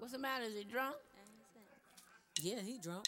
[0.00, 0.46] What's the matter?
[0.46, 0.96] Is he drunk?
[2.42, 3.04] Yeah, he drunk.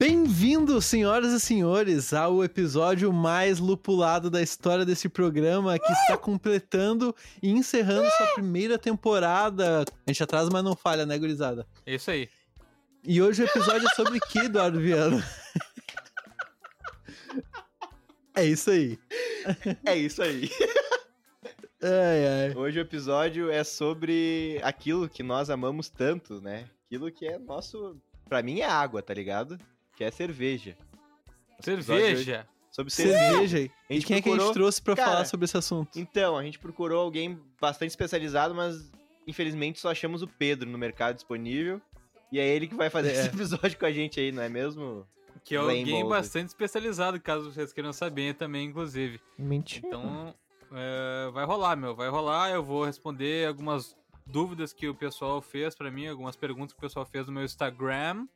[0.00, 7.14] Bem-vindos, senhoras e senhores, ao episódio mais lupulado da história desse programa que está completando
[7.42, 9.84] e encerrando sua primeira temporada.
[10.06, 11.66] A gente atrasa, mas não falha, né, gurizada?
[11.84, 12.26] É Isso aí.
[13.04, 15.22] E hoje o episódio é sobre que, Eduardo Viana?
[18.34, 18.98] É isso aí.
[19.84, 20.48] É isso aí.
[21.82, 22.54] Ai, ai.
[22.56, 26.66] Hoje o episódio é sobre aquilo que nós amamos tanto, né?
[26.86, 27.96] Aquilo que é nosso.
[28.28, 29.58] Pra mim é água, tá ligado?
[29.96, 30.76] Que é cerveja.
[31.58, 32.48] Nosso episódio hoje- Cerveja.
[32.70, 33.58] Sobre cerveja.
[33.58, 33.60] A
[33.92, 35.98] E gente quem é que a gente procurou- trouxe pra Cara, falar sobre esse assunto?
[35.98, 38.90] Então, a gente procurou alguém bastante especializado, mas
[39.26, 41.82] infelizmente só achamos o Pedro no mercado disponível.
[42.30, 43.12] E é ele que vai fazer É.
[43.12, 43.28] esse
[43.68, 45.06] episódio com a gente aí, não é mesmo?
[45.44, 49.20] Que é alguém bastante especializado, caso vocês queiram saber também, inclusive.
[49.36, 49.86] Mentira.
[49.88, 50.34] Então,
[50.74, 51.94] é, vai rolar, meu.
[51.94, 52.50] Vai rolar.
[52.50, 56.82] Eu vou responder algumas dúvidas que o pessoal fez pra mim, algumas perguntas que o
[56.82, 58.26] pessoal fez no meu Instagram.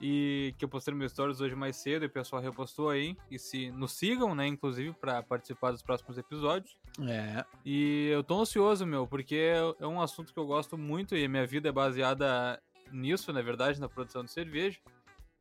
[0.00, 3.16] E que eu postei no meu stories hoje mais cedo e o pessoal repostou aí.
[3.30, 6.76] E se nos sigam, né, inclusive, pra participar dos próximos episódios.
[7.08, 7.44] É.
[7.64, 11.28] E eu tô ansioso, meu, porque é um assunto que eu gosto muito e a
[11.28, 12.60] minha vida é baseada
[12.92, 14.78] nisso, na verdade, na produção de cerveja.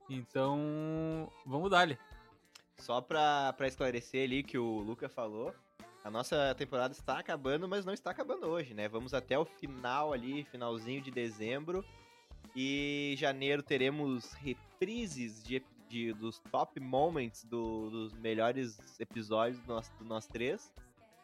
[0.09, 1.97] Então, vamos dar-lhe.
[2.77, 5.53] Só pra, pra esclarecer ali que o Luca falou,
[6.03, 8.87] a nossa temporada está acabando, mas não está acabando hoje, né?
[8.89, 11.83] Vamos até o final ali, finalzinho de dezembro.
[12.55, 19.91] E janeiro teremos reprises de, de- dos top moments do- dos melhores episódios do nosso,
[19.97, 20.71] do nós três.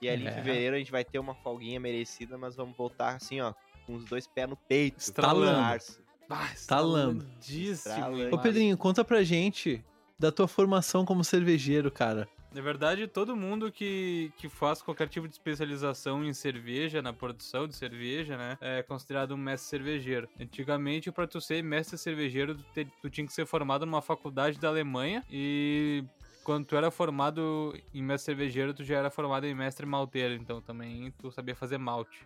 [0.02, 0.31] E ali É.
[0.31, 3.53] em fevereiro a gente vai ter uma folguinha merecida, mas vamos voltar assim, ó,
[3.86, 4.97] com os dois pés no peito.
[4.99, 5.58] Estralando.
[5.58, 6.02] em março.
[6.31, 7.23] Ah, Talando.
[7.23, 8.23] estralandíssimo, Estralando.
[8.23, 8.30] hein?
[8.33, 9.83] Ô, Pedrinho, conta pra gente
[10.17, 12.30] da tua formação como cervejeiro, cara.
[12.52, 17.67] Na verdade, todo mundo que, que faz qualquer tipo de especialização em cerveja, na produção
[17.67, 20.28] de cerveja, né, é considerado um mestre cervejeiro.
[20.39, 24.59] Antigamente, pra tu ser mestre cervejeiro, tu, te- tu tinha que ser formado numa faculdade
[24.59, 26.03] da Alemanha e
[26.44, 30.59] quando tu era formado em mestre cervejeiro, tu já era formado em mestre malteiro, então
[30.59, 32.26] também tu sabia fazer malte,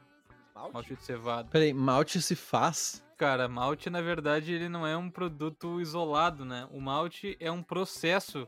[0.56, 0.74] Malte?
[0.74, 1.50] malte de cevada.
[1.52, 3.04] Peraí, malte se faz?
[3.18, 6.66] Cara, malte, na verdade, ele não é um produto isolado, né?
[6.72, 8.48] O malte é um processo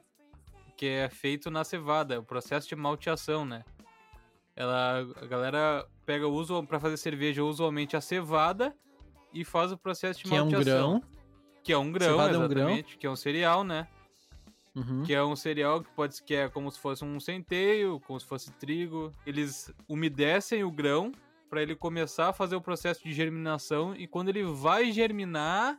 [0.75, 3.63] que é feito na cevada, é o processo de malteação, né?
[4.55, 8.75] Ela, a galera pega, usa para fazer cerveja usualmente a cevada
[9.33, 10.99] e faz o processo de Que é um malteação.
[10.99, 11.03] grão.
[11.63, 12.61] Que é um grão, Cevada é um grão?
[12.69, 12.97] exatamente.
[12.97, 13.87] Que é um cereal, né?
[14.75, 15.03] Uhum.
[15.03, 18.25] Que é um cereal que pode que é como se fosse um centeio, como se
[18.25, 19.11] fosse trigo.
[19.25, 21.11] Eles umedecem o grão
[21.49, 25.77] para ele começar a fazer o processo de germinação e quando ele vai germinar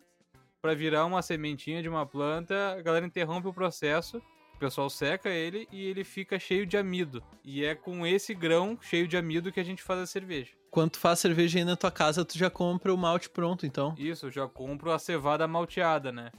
[0.61, 4.21] para virar uma sementinha de uma planta, a galera interrompe o processo.
[4.56, 7.22] O pessoal seca ele e ele fica cheio de amido.
[7.44, 10.53] E é com esse grão cheio de amido que a gente faz a cerveja.
[10.71, 13.94] Quando tu faz cerveja aí na tua casa, tu já compra o malte pronto, então.
[13.99, 16.33] Isso, eu já compro a cevada malteada, né?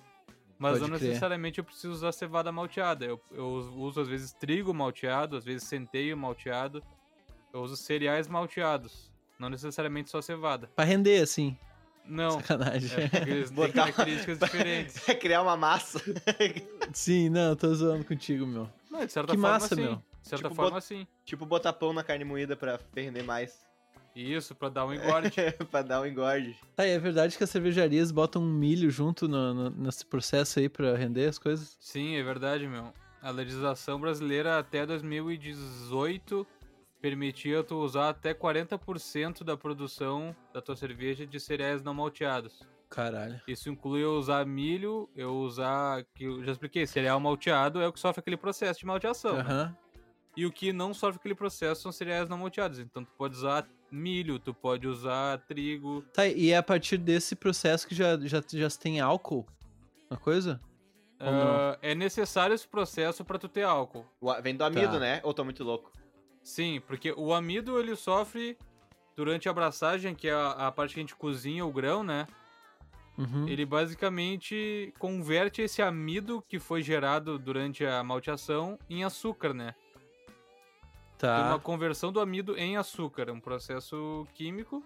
[0.58, 1.10] Mas Pode não crer.
[1.10, 3.06] necessariamente eu preciso usar cevada malteada.
[3.06, 6.84] Eu, eu uso às vezes trigo malteado, às vezes centeio malteado.
[7.54, 9.12] Eu uso cereais malteados.
[9.38, 10.72] Não necessariamente só cevada.
[10.76, 11.56] Pra render, assim.
[12.08, 12.32] Não.
[12.32, 12.90] Sacanagem.
[13.04, 14.96] É, porque eles têm Botar- características diferentes.
[15.20, 16.00] Criar uma massa.
[16.94, 18.70] Sim, não, tô zoando contigo, meu.
[18.90, 19.82] Não, de certa Que forma, massa, sim.
[19.82, 19.96] meu.
[19.96, 21.08] De certa Tipo, forma, bot- sim.
[21.26, 23.66] tipo botar pão na carne moída pra render mais.
[24.16, 25.32] Isso, pra dar um engorde.
[25.70, 26.56] pra dar um engorde.
[26.76, 30.68] Tá, e é verdade que as cervejarias botam milho junto no, no- nesse processo aí
[30.68, 31.78] pra render as coisas?
[31.80, 32.92] Sim, é verdade, meu.
[33.22, 36.46] A legislação brasileira até 2018
[37.02, 42.60] permitia tu usar até 40% da produção da tua cerveja de cereais não malteados.
[42.90, 43.42] Caralho.
[43.48, 47.92] Isso inclui eu usar milho, eu usar, que eu já expliquei, cereal malteado é o
[47.94, 49.36] que sofre aquele processo de malteação.
[49.36, 49.42] né?
[49.42, 49.78] Aham.
[50.36, 52.80] E o que não sofre aquele processo são cereais não malteados.
[52.80, 56.04] Então tu pode usar milho, tu pode usar trigo.
[56.14, 59.46] Tá, e é a partir desse processo que já, já, já se tem álcool?
[60.10, 60.62] Uma coisa?
[61.20, 64.06] Ah, é necessário esse processo para tu ter álcool.
[64.44, 65.00] Vem do amido, Tá.
[65.00, 65.20] né?
[65.24, 65.92] Ou tô muito louco?
[66.48, 68.58] Sim, porque o amido ele sofre
[69.18, 72.26] durante a abraçagem, que é a, a parte que a gente cozinha o grão, né?
[73.18, 73.50] Uhum.
[73.50, 79.76] Ele basicamente converte esse amido que foi gerado durante a malteação em açúcar, né?
[81.18, 81.60] Tem uma Tá.
[81.60, 84.82] conversão do amido em açúcar, um processo químico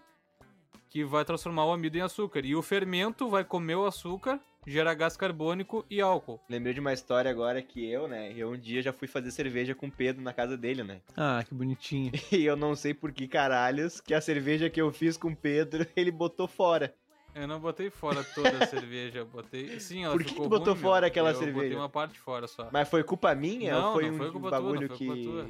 [0.89, 2.43] que vai transformar o amido em açúcar.
[2.43, 6.39] E o fermento vai comer o açúcar, gera gás carbônico e álcool.
[6.49, 8.31] Lembrei de uma história agora que eu, né?
[8.35, 11.01] Eu um dia já fui fazer cerveja com o Pedro na casa dele, né?
[11.17, 12.11] Ah, que bonitinho.
[12.31, 15.35] E eu não sei por que caralhos que a cerveja que eu fiz com o
[15.35, 16.93] Pedro, ele botou fora.
[17.33, 19.79] Eu não botei fora toda a cerveja, eu botei.
[19.79, 21.07] Sim, ela Por que ficou que botou ruim, fora meu.
[21.07, 21.57] aquela eu cerveja?
[21.63, 22.69] botei uma parte fora só.
[22.71, 24.97] Mas foi culpa minha Não, ou foi não um foi culpa tua, bagulho não foi
[24.97, 25.23] culpa que.
[25.23, 25.49] tua.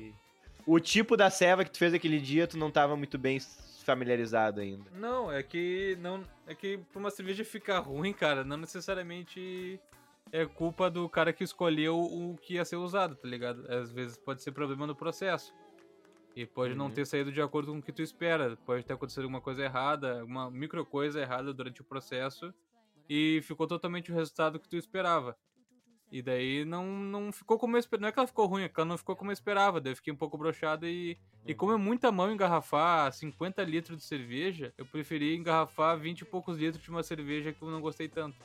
[0.66, 3.40] O tipo da ceva que tu fez aquele dia, tu não tava muito bem
[3.86, 4.90] familiarizado ainda.
[4.92, 9.80] Não, é que não, é que pra uma cerveja ficar ruim, cara, não necessariamente
[10.32, 13.66] é culpa do cara que escolheu o que ia ser usado, tá ligado?
[13.72, 15.54] Às vezes pode ser problema no processo.
[16.34, 16.92] E pode não Uhum.
[16.92, 18.56] ter saído de acordo com o que tu espera.
[18.66, 22.54] Pode ter acontecido alguma coisa errada, alguma micro coisa errada durante o processo.
[23.10, 25.36] E ficou totalmente o resultado que tu esperava.
[26.12, 28.02] E daí não, não ficou como eu esperava.
[28.02, 29.80] Não é que ela ficou ruim, é que ela não ficou como eu esperava.
[29.80, 31.18] Daí eu fiquei um pouco brochado e.
[31.48, 36.26] E como é muita mão engarrafar 50 litros de cerveja, eu preferi engarrafar 20 e
[36.26, 38.36] poucos litros de uma cerveja que eu não gostei tanto.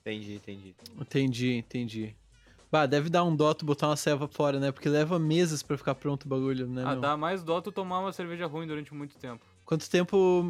[0.00, 0.74] Entendi, entendi.
[1.00, 2.16] Entendi, entendi.
[2.70, 4.72] Bah, deve dar um dó tu botar uma ceva fora, né?
[4.72, 7.00] Porque leva meses pra ficar pronto o bagulho, né, ah, meu?
[7.00, 9.44] dá mais dó tu tomar uma cerveja ruim durante muito tempo.
[9.64, 10.42] Quanto tempo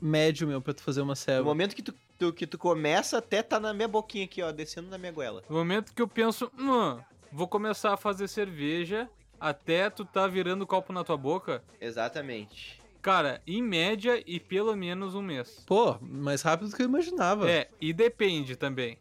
[0.00, 1.44] médio, meu, pra tu fazer uma No ceva?
[1.44, 4.88] momento que tu, tu- que tu começa, até tá na minha boquinha aqui, ó, descendo
[4.88, 5.42] na minha goela.
[5.48, 6.98] No momento que eu penso, hum,
[7.32, 9.08] vou começar a fazer cerveja
[9.40, 12.80] até tu tá virando o copo na tua boca, Exatamente.
[13.00, 15.62] cara, em média e pelo menos um mês.
[15.66, 17.48] Pô, mais rápido do que eu imaginava.
[17.48, 18.98] É, e depende também.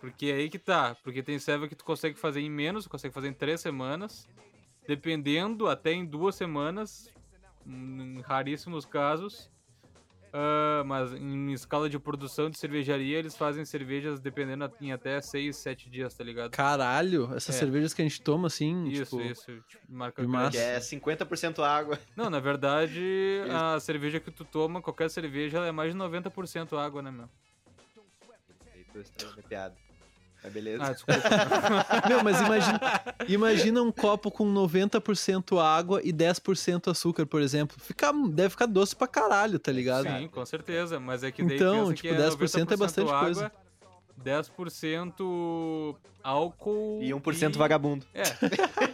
[0.00, 0.96] Porque é aí que tá.
[1.04, 4.28] Porque tem serva que tu consegue fazer em menos, tu consegue fazer em três semanas.
[4.86, 7.08] Dependendo, até em duas semanas.
[7.64, 9.48] Em raríssimos casos.
[10.34, 15.56] Ah, mas em escala de produção de cervejaria, eles fazem cervejas dependendo em até seis,
[15.56, 16.50] sete dias, tá ligado?
[16.52, 17.58] Caralho, essas É.
[17.58, 19.30] cervejas que a gente toma, assim, Isso, tipo...
[19.30, 19.62] isso.
[19.68, 20.50] Tipo, marca de massa.
[20.52, 21.98] Que é 50% água.
[22.16, 23.02] Não, na verdade,
[23.76, 27.28] a cerveja que tu toma, qualquer cerveja, ela é mais de 90% água, né, meu?
[28.94, 29.74] Estragou minha piada.
[30.42, 30.82] Mas beleza.
[30.82, 31.20] Ah, desculpa.
[32.08, 32.80] Meu, mas imagina,
[33.28, 37.76] imagina um copo com 90% água e 10% açúcar, por exemplo.
[37.78, 40.08] Fica, deve ficar doce pra caralho, tá ligado?
[40.08, 40.98] Sim, com certeza.
[40.98, 43.52] Mas é que daí Então, tipo, que é 10% é bastante 90% coisa.
[44.18, 47.00] Água, 10% álcool.
[47.02, 48.06] E 1% vagabundo.
[48.14, 48.22] É.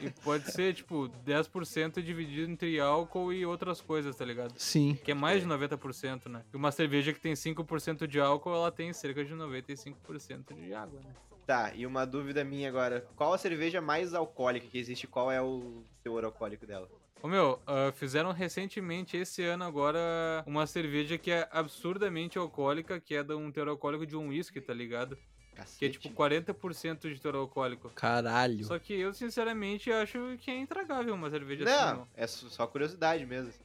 [0.05, 4.55] e pode ser, tipo, 10% dividido entre álcool e outras coisas, tá ligado?
[4.57, 4.99] Sim.
[5.05, 6.43] Que é mais de 90%, né?
[6.53, 11.01] E uma cerveja que tem 5% de álcool, ela tem cerca de 95% de água,
[11.01, 11.11] né?
[11.47, 13.07] Tá, e uma dúvida minha agora.
[13.17, 15.07] Qual a cerveja mais alcoólica que existe?
[15.07, 16.91] Qual é o teor alcoólico dela?
[17.23, 19.99] Ô meu, ah, fizeram recentemente, esse ano agora,
[20.47, 24.61] uma cerveja que é absurdamente alcoólica, que é de um teor alcoólico de um whisky,
[24.61, 25.19] tá ligado?
[25.55, 25.79] Cacete.
[25.79, 27.91] Que é tipo 40% de teor alcoólico.
[27.91, 28.65] Caralho.
[28.65, 33.27] Só que eu, sinceramente, acho que é intragável uma cerveja assim, Não, é só curiosidade
[33.27, 33.49] mesmo.
[33.49, 33.61] assim.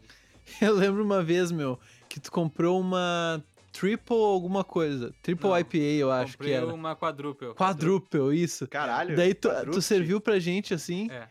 [0.65, 1.79] Eu lembro uma vez, meu,
[2.09, 3.41] que tu comprou uma
[3.71, 5.13] triple alguma coisa.
[5.21, 6.65] Triple Não, IPA, eu acho Comprei que era.
[6.65, 7.53] uma quadruple.
[7.53, 8.67] Quadruple, isso.
[8.67, 9.15] Caralho.
[9.15, 11.27] Daí tu, tu serviu pra gente assim, É.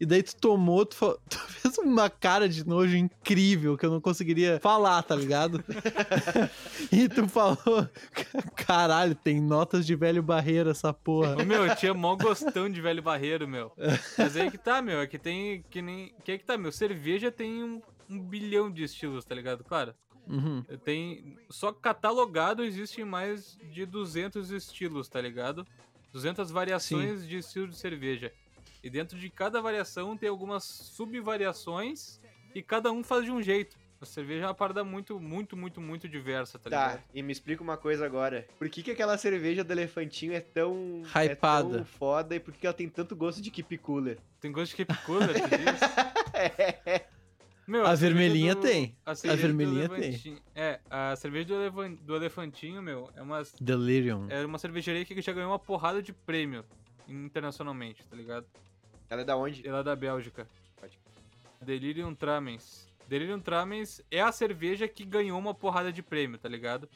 [0.00, 3.90] e daí tu tomou, tu, fa- tu fez uma cara de nojo incrível que eu
[3.90, 5.62] não conseguiria falar, tá ligado?
[6.90, 7.88] e tu falou,
[8.56, 11.36] caralho, tem notas de velho barreiro essa porra.
[11.40, 13.72] Ô, meu, eu tinha mó gostão de velho barreiro, meu.
[14.18, 16.12] Mas aí que tá, meu, é que tem que nem...
[16.24, 17.80] Que é que tá, meu, cerveja tem um,
[18.10, 19.64] um bilhão de estilos, tá ligado?
[19.64, 19.94] Claro,
[20.26, 20.62] Uhum.
[20.84, 21.36] tem...
[21.50, 25.66] Só catalogado existem mais de 200 estilos, tá ligado?
[26.14, 28.32] 200 variações de estilo de cerveja.
[28.84, 32.20] E dentro de cada variação tem algumas subvariações
[32.54, 33.78] e cada um faz de um jeito.
[34.00, 37.02] A cerveja é uma parada muito, muito, muito, muito diversa, tá, Tá, ligado?
[37.14, 38.46] e me explica uma coisa agora.
[38.58, 41.00] Por que, que aquela cerveja do elefantinho é tão.
[41.06, 41.68] Hypada.
[41.68, 44.18] É tão foda e por que que ela tem tanto gosto de keep cooler?
[44.38, 45.80] Tem gosto de keep cooler, tu diz?
[47.66, 48.94] Meu, A cerveja vermelhinha tem.
[49.06, 49.98] A, cerveja do vermelhinha tem.
[50.02, 54.26] Elefantinho- É, a cerveja do, elevan- do elefantinho, meu, é uma, Delirium.
[54.28, 56.62] é uma cervejaria que já ganhou uma porrada de prêmio
[57.08, 58.46] internacionalmente, tá ligado?
[59.14, 59.66] Ela é da onde?
[59.66, 60.46] Ela é da Bélgica.
[60.76, 60.98] Pode
[61.60, 62.92] Delirium Tramens.
[63.08, 66.88] Delirium Tramens é a cerveja que ganhou uma porrada de prêmio, tá ligado?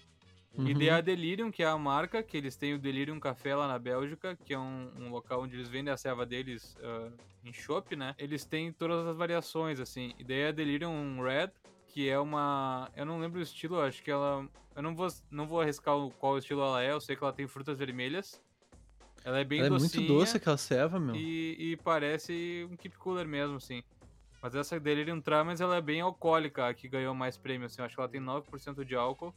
[0.54, 0.78] E Uhum.
[0.78, 3.78] daí a Delirium, que é a marca, que eles têm o Delirium Café lá na
[3.78, 7.10] Bélgica, que é um, um local onde eles vendem a serva deles ah,
[7.44, 8.16] em shop, né?
[8.18, 10.14] Eles têm todas as variações, assim.
[10.18, 11.50] E daí a Delirium Red,
[11.86, 12.90] que é uma...
[12.96, 14.48] Eu não lembro o estilo, acho que ela...
[14.74, 17.46] Eu não vou, não vou arriscar qual estilo ela é, eu sei que ela tem
[17.46, 18.42] frutas vermelhas.
[19.28, 21.14] Ela é bem Ela é muito docinha doce aquela ceva, meu.
[21.14, 23.82] e, e parece um keep cooler mesmo, assim.
[24.40, 27.82] Mas essa Delirium Tramens, ela é bem alcoólica, a que ganhou mais prêmio, assim.
[27.82, 29.34] Eu acho que ela tem 9% de álcool.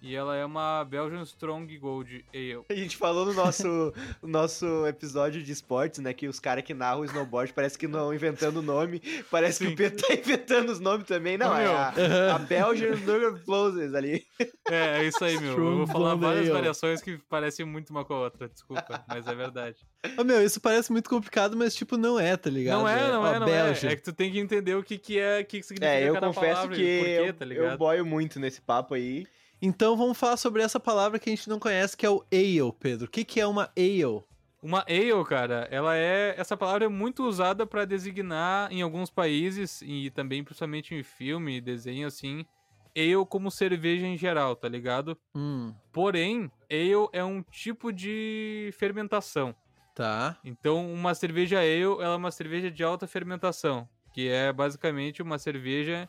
[0.00, 2.64] E ela é uma Belgian Strong Gold Ale.
[2.70, 3.66] A gente falou no nosso,
[4.22, 6.12] no nosso episódio de esportes, né?
[6.12, 9.00] Que os caras que narram o snowboard parece que não inventando o nome.
[9.30, 11.36] Parece que o Pedro tá inventando os nomes também.
[11.36, 14.24] Não, é a, a Belgian Nugget Closes ali.
[14.70, 15.46] É, é isso aí, meu.
[15.46, 16.52] Eu Strong vou falar várias Ale.
[16.52, 19.76] variações que parecem muito uma com a outra, desculpa, mas é verdade.
[20.14, 22.80] Ah, meu, isso parece muito complicado, mas tipo, não é, tá ligado?
[22.80, 23.86] Não é, não ó, é, não Bélgica.
[23.88, 23.92] é.
[23.92, 26.06] É que tu tem que entender o que, que é, o que, que significa É,
[26.06, 27.78] eu cada confesso palavra que e porquê, eu, tá eu ligado?
[27.78, 29.26] boio muito nesse papo aí.
[29.60, 32.72] Então vamos falar sobre essa palavra que a gente não conhece, que é o ale,
[32.78, 33.06] Pedro.
[33.06, 34.22] O que, que é uma ale?
[34.62, 36.34] Uma ale, cara, ela é.
[36.38, 41.60] Essa palavra é muito usada pra designar em alguns países e também principalmente em filme,
[41.60, 42.44] desenho assim,
[42.96, 45.16] ale como cerveja em geral, tá ligado?
[45.34, 49.54] Hum, Porém, ale é um tipo de fermentação.
[49.94, 50.36] tá.
[50.44, 55.38] Então, uma cerveja ale, ela é uma cerveja de alta fermentação, que é basicamente uma
[55.38, 56.08] cerveja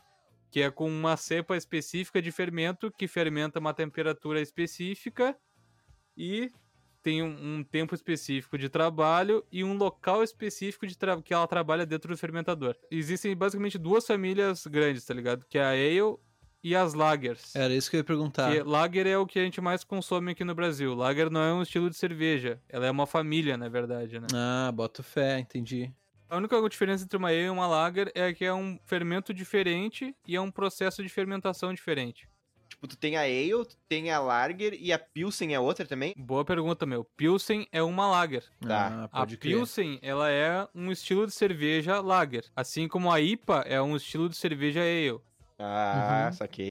[0.50, 5.36] que é com uma cepa específica de fermento que fermenta uma temperatura específica
[6.16, 6.50] e
[7.02, 11.86] tem um, um tempo específico de trabalho e um local específico de que ela trabalha
[11.86, 12.76] dentro do fermentador.
[12.90, 15.44] Existem basicamente duas famílias grandes, tá ligado?
[15.48, 16.18] Que é a ale
[16.62, 17.54] e as lagers.
[17.56, 18.52] Era isso que eu ia perguntar.
[18.52, 20.94] Que lager é o que a gente mais consome aqui no Brasil.
[20.94, 24.26] Lager não é um estilo de cerveja, ela é uma família, na verdade, né?
[24.34, 25.90] Ah, boto fé, entendi.
[26.30, 30.14] A única diferença entre uma ale e uma lager é que é um fermento diferente
[30.24, 32.28] e é um processo de fermentação diferente.
[32.68, 36.14] Tipo, tu tem a Ale, tu tem a Lager e a Pilsen é outra também?
[36.16, 37.04] Boa pergunta, meu.
[37.16, 38.44] Pilsen é uma lager.
[38.60, 38.86] Tá.
[38.92, 39.56] Ah, A pode crer.
[39.56, 44.28] Pilsen, ela é um estilo de cerveja lager, assim como a IPA é um estilo
[44.28, 45.18] de cerveja ale,
[45.58, 46.32] Ah, Uhum.
[46.32, 46.70] saquei.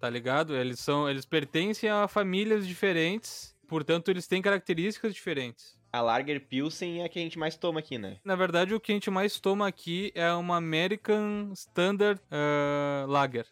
[0.00, 0.54] tá ligado?
[0.56, 5.75] Eles são, eles pertencem a famílias diferentes, portanto eles têm características diferentes.
[5.92, 8.18] A Lager Pilsen é a que a gente mais toma aqui, né?
[8.24, 13.46] Na verdade, o que a gente mais toma aqui é uma American Standard ah, Lager.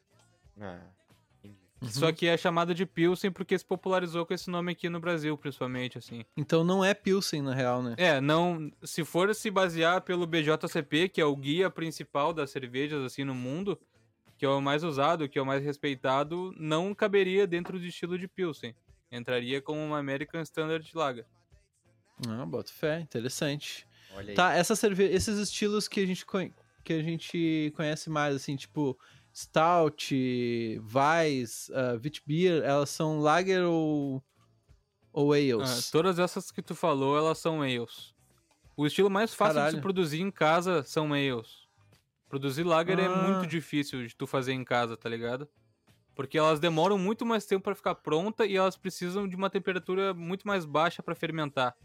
[0.61, 0.81] Ah,
[1.38, 1.59] entendi.
[1.81, 1.88] Uhum.
[1.88, 5.37] Só que é chamada de Pilsen porque se popularizou com esse nome aqui no Brasil,
[5.38, 6.25] principalmente, assim.
[6.37, 7.95] Então não é Pilsen, na real, né?
[7.97, 8.71] É, não.
[8.83, 13.35] Se for se basear pelo BJCP, que é o guia principal das cervejas, assim, no
[13.35, 13.79] mundo,
[14.37, 18.19] que é o mais usado, que é o mais respeitado, não caberia dentro do estilo
[18.19, 18.75] de Pilsen.
[19.11, 21.25] Entraria como uma American Standard Lager.
[22.28, 23.87] Ah, boto fé, interessante.
[24.14, 24.35] Olha aí.
[24.35, 25.04] Tá, essa cerve...
[25.04, 26.25] esses estilos que a gente
[26.85, 28.99] que a gente conhece mais, assim, tipo
[29.35, 30.14] Stout,
[30.94, 34.23] Weiss, uh, Witbier, elas são lager ou
[35.12, 35.90] ou Ah, ales?
[35.90, 38.12] todas essas que tu falou, elas são ales.
[38.76, 39.76] O estilo mais fácil de Caralho.
[39.76, 41.64] se produzir em casa são ales.
[42.28, 43.16] Produzir lager é Ah.
[43.16, 45.49] muito difícil de tu fazer em casa, tá ligado?
[46.14, 50.12] Porque elas demoram muito mais tempo pra ficar pronta e elas precisam de uma temperatura
[50.14, 51.76] muito mais baixa pra fermentar.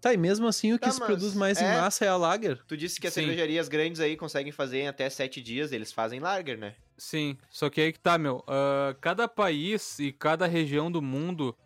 [0.00, 2.16] Tá, e mesmo assim o que Tá, se produz mais em é- massa é a
[2.16, 2.62] lager?
[2.66, 3.20] Tu disse que as Sim.
[3.22, 6.74] cervejarias grandes aí conseguem fazer em até sete dias, eles fazem Lager, né?
[6.96, 8.42] Sim, só que aí que tá, meu.
[8.46, 11.56] ah, cada país e cada região do mundo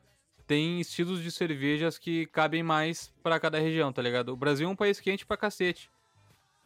[0.47, 4.31] tem estilos de cervejas que cabem mais pra cada região, tá ligado?
[4.31, 5.89] O Brasil é um país quente pra cacete.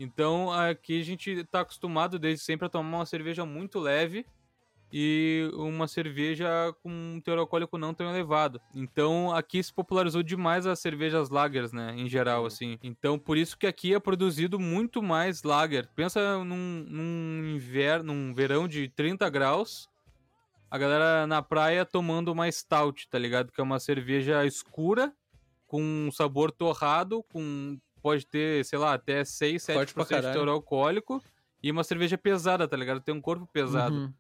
[0.01, 4.25] Então aqui a gente tá acostumado desde sempre a tomar uma cerveja muito leve
[4.93, 6.49] e uma cerveja
[6.83, 8.61] com um teor alcoólico não tão elevado.
[8.75, 12.47] Então aqui se popularizou demais as cervejas lagers, né, em geral, Uhum.
[12.47, 12.79] assim.
[12.83, 15.89] Então por isso que aqui é produzido muito mais lager.
[15.95, 19.89] Pensa num, num inverno, num verão de 30 graus,
[20.71, 23.53] a galera na praia tomando uma stout, tá ligado?
[23.53, 25.13] Que é uma cerveja escura,
[25.67, 30.33] com um sabor torrado, com pode ter, sei lá, até 6, Forte pra 7% de
[30.33, 31.23] teor alcoólico.
[31.63, 33.01] E uma cerveja pesada, tá ligado?
[33.01, 33.95] Tem um corpo pesado.
[33.95, 34.13] Uhum.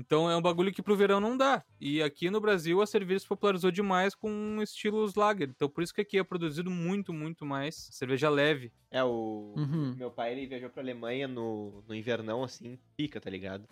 [0.00, 1.64] Então é um bagulho que pro verão não dá.
[1.80, 5.50] E aqui no Brasil a cerveja se popularizou demais com estilos lager.
[5.50, 8.72] Então por isso que aqui é produzido muito, muito mais cerveja leve.
[8.90, 9.94] É, o Uhum.
[9.94, 13.68] meu pai ele viajou pra Alemanha no, no invernão, assim, pica, tá ligado?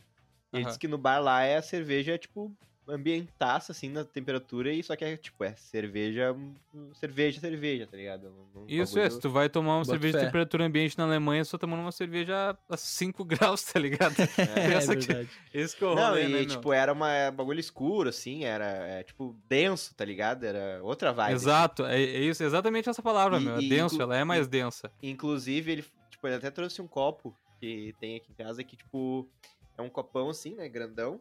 [0.52, 0.66] E ele Aham.
[0.66, 2.56] disse que no bar lá é a cerveja, tipo,
[2.88, 6.54] ambientaça, assim, na temperatura, e só que é, tipo, é cerveja, hum,
[6.94, 8.28] cerveja, cerveja, tá ligado?
[8.54, 10.20] Um- um Isso é, se tu vai tomar uma cerveja fé.
[10.20, 14.14] de temperatura ambiente na Alemanha, só tomando uma cerveja a 5 graus, tá ligado?
[14.18, 14.24] É,
[14.74, 15.28] Essa aqui- verdade.
[15.52, 18.08] Esse que é o Não, rolê, e, né, tipo, era uma, é um bagulho escuro,
[18.08, 20.44] assim, era, é, tipo, denso, tá ligado?
[20.44, 21.34] Era outra vibe.
[21.34, 21.44] assim.
[21.44, 23.56] Exato, é, é isso, exatamente essa palavra, E- meu.
[23.56, 24.90] É e denso, ela é mais e- densa.
[25.02, 29.28] Inclusive, ele, tipo, ele até trouxe um copo que tem aqui em casa que, tipo,
[29.76, 31.20] é um copão assim, né, grandão.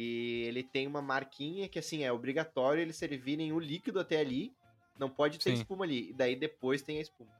[0.00, 4.52] E ele tem uma marquinha que, assim, é obrigatório eles servirem o líquido até ali.
[4.96, 5.56] Não pode ter Sim.
[5.56, 6.10] espuma ali.
[6.10, 7.30] E daí depois tem a espuma.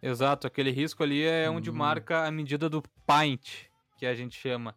[0.00, 1.74] Exato, aquele risco ali é onde Hum.
[1.74, 3.64] marca a medida do pint,
[3.96, 4.72] que a gente chama.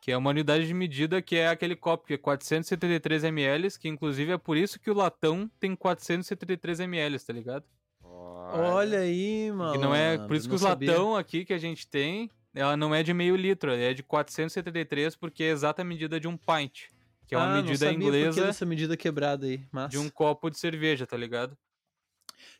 [0.00, 3.88] Que é uma unidade de medida que é aquele copo que é 473 ml, que
[3.88, 7.64] inclusive é por isso que o latão tem 473 ml, tá ligado?
[8.02, 9.72] Olha aí, mano.
[9.72, 10.90] Que não é, por isso que não os sabia.
[10.92, 14.02] latão aqui que a gente tem, ela não é de meio litro, ela é de
[14.02, 16.84] 473 porque é a exata medida de um pint,
[17.28, 19.60] que é uma Ah, não medida inglesa dessa medida quebrada aí.
[19.70, 19.90] Massa.
[19.90, 21.56] de um copo de cerveja, tá ligado?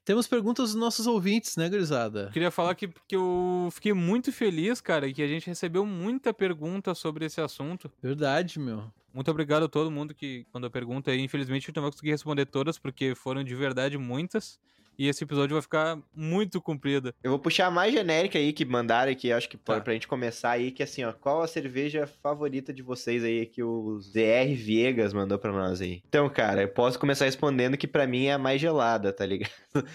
[0.04, 2.30] Temos perguntas dos nossos ouvintes, né, gurizada?
[2.32, 6.94] Queria falar que, que eu fiquei muito feliz, cara, que a gente recebeu muita pergunta
[6.94, 7.90] sobre esse assunto.
[8.00, 8.84] Verdade, meu.
[9.12, 11.20] Muito obrigado a todo mundo que mandou pergunta aí.
[11.20, 14.60] Infelizmente eu não vou conseguir responder todas, porque foram de verdade muitas.
[14.98, 17.14] E esse episódio vai ficar muito comprido.
[17.22, 19.80] Eu vou puxar a mais genérica aí que mandaram aqui, acho que Tá.
[19.80, 23.62] pra, gente começar aí, que assim, ó, qual a cerveja favorita de vocês aí que
[23.62, 26.02] o ZR Viegas mandou pra nós aí?
[26.08, 29.50] Então, cara, eu posso começar respondendo que pra mim é a mais gelada, tá ligado?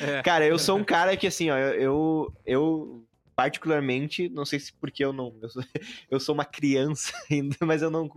[0.00, 0.22] É.
[0.22, 3.04] Cara, eu sou um cara que assim, ó, eu, eu, eu
[3.36, 5.62] particularmente, não sei se porque eu não, eu sou,
[6.10, 8.10] eu sou uma criança ainda, mas eu não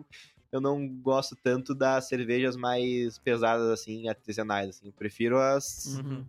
[0.52, 4.88] eu não gosto tanto das cervejas mais pesadas assim, artesanais assim.
[4.88, 6.26] Eu prefiro as Uhum.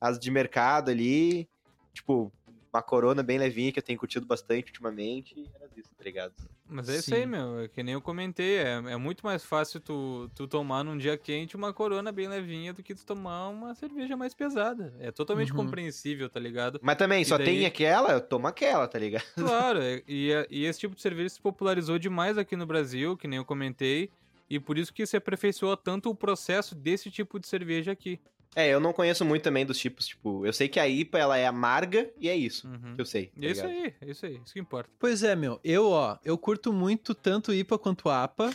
[0.00, 1.48] as de mercado ali,
[1.92, 2.32] tipo,
[2.72, 6.32] uma corona bem levinha que eu tenho curtido bastante ultimamente, e era isso, tá ligado?
[6.68, 7.26] Mas é isso aí, Sim.
[7.26, 7.60] meu.
[7.60, 8.58] É que nem eu comentei.
[8.58, 12.72] É, é muito mais fácil tu, tu tomar num dia quente uma corona bem levinha
[12.72, 14.94] do que tu tomar uma cerveja mais pesada.
[15.00, 15.56] É totalmente Uhum.
[15.64, 16.78] compreensível, tá ligado?
[16.80, 19.24] Mas também, E só daí- tem aquela, eu tomo aquela, tá ligado?
[19.34, 23.16] Claro, é- e, é- e esse tipo de cerveja se popularizou demais aqui no Brasil,
[23.16, 24.08] que nem eu comentei.
[24.48, 28.20] E por isso que se aperfeiçoou tanto o processo desse tipo de cerveja aqui.
[28.54, 31.38] É, eu não conheço muito também dos tipos, tipo, eu sei que a IPA, ela
[31.38, 32.94] é amarga, e é isso Uhum.
[32.96, 33.70] que eu sei, tá isso ligado?
[33.70, 34.90] aí, é isso aí, isso que importa.
[34.98, 35.60] Pois é, meu.
[35.62, 38.52] Eu, ó, eu curto muito tanto IPA quanto APA,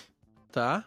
[0.52, 0.86] tá?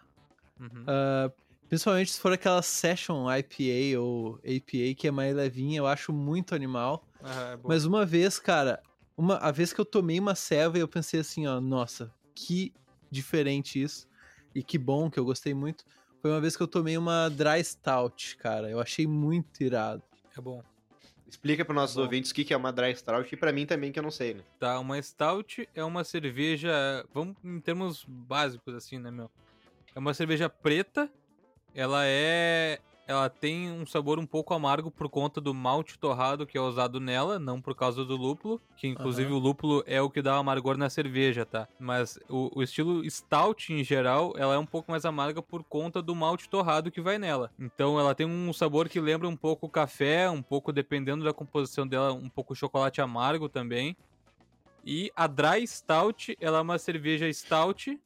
[0.61, 0.85] Uhum.
[0.87, 1.31] Ah,
[1.69, 6.55] principalmente se for aquela Session IPA ou APA, que é mais levinha, eu acho muito
[6.55, 7.07] animal.
[7.23, 7.69] Ah, é bom.
[7.69, 8.83] Mas uma vez, cara,
[9.17, 12.75] uma, a vez que eu tomei uma selva, eu pensei assim, ó, nossa, que
[13.11, 14.07] diferente isso.
[14.55, 15.85] E que bom, que eu gostei muito.
[16.21, 18.69] Foi uma vez que eu tomei uma Dry Stout, cara.
[18.69, 20.03] Eu achei muito irado.
[20.37, 20.63] É bom.
[21.29, 22.03] Explica para nossos Bom.
[22.03, 24.11] ouvintes o que que é uma dry stout, e pra mim também que eu não
[24.11, 24.43] sei, né?
[24.59, 26.73] Tá, uma stout é uma cerveja,
[27.13, 29.31] vamos em termos básicos assim, né, meu?
[29.95, 31.11] É uma cerveja preta,
[31.75, 36.59] ela é ela tem um sabor um pouco amargo por conta do malte torrado que
[36.59, 39.39] é usado nela, não por causa do lúpulo, que inclusive Aham.
[39.39, 41.67] o lúpulo é o que dá amargor na cerveja, tá?
[41.81, 46.03] Mas o, o estilo stout em geral, ela é um pouco mais amarga por conta
[46.03, 47.51] do malte torrado que vai nela.
[47.59, 51.33] Então ela tem um sabor que lembra um pouco o café, um pouco dependendo da
[51.33, 53.97] composição dela, um pouco chocolate amargo também.
[54.85, 57.99] E a Dry Stout, ela é uma cerveja stout,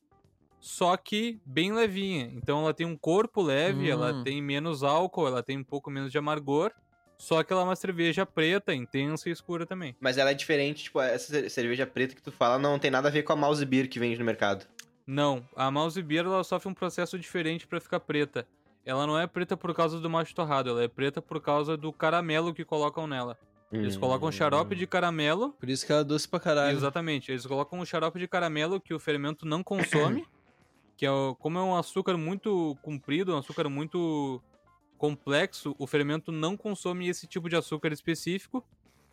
[0.63, 2.31] só que bem levinha.
[2.33, 4.23] Então ela tem um corpo leve, ela Hum.
[4.23, 6.71] tem menos álcool, ela tem um pouco menos de amargor.
[7.19, 9.95] Só que ela é uma cerveja preta, intensa e escura também.
[10.01, 13.09] Mas ela é diferente, tipo, essa cer- cerveja preta que tu fala não tem nada
[13.09, 14.65] a ver com a mouse beer que vende no mercado.
[15.07, 18.47] Não, a Mouse Beer ela sofre um processo diferente pra ficar preta.
[18.87, 21.93] Ela não é preta por causa do malte torrado, ela é preta por causa do
[21.93, 23.37] caramelo que colocam nela.
[23.73, 24.33] Eles colocam Hum.
[24.33, 26.77] xarope de caramelo Por isso que ela é doce pra caralho.
[26.77, 27.33] Exatamente.
[27.33, 30.25] Eles colocam um xarope de caramelo que o fermento não consome,
[30.97, 34.41] que é o- como é um açúcar muito comprido, um açúcar muito
[34.99, 38.65] complexo, o fermento não consome esse tipo de açúcar específico.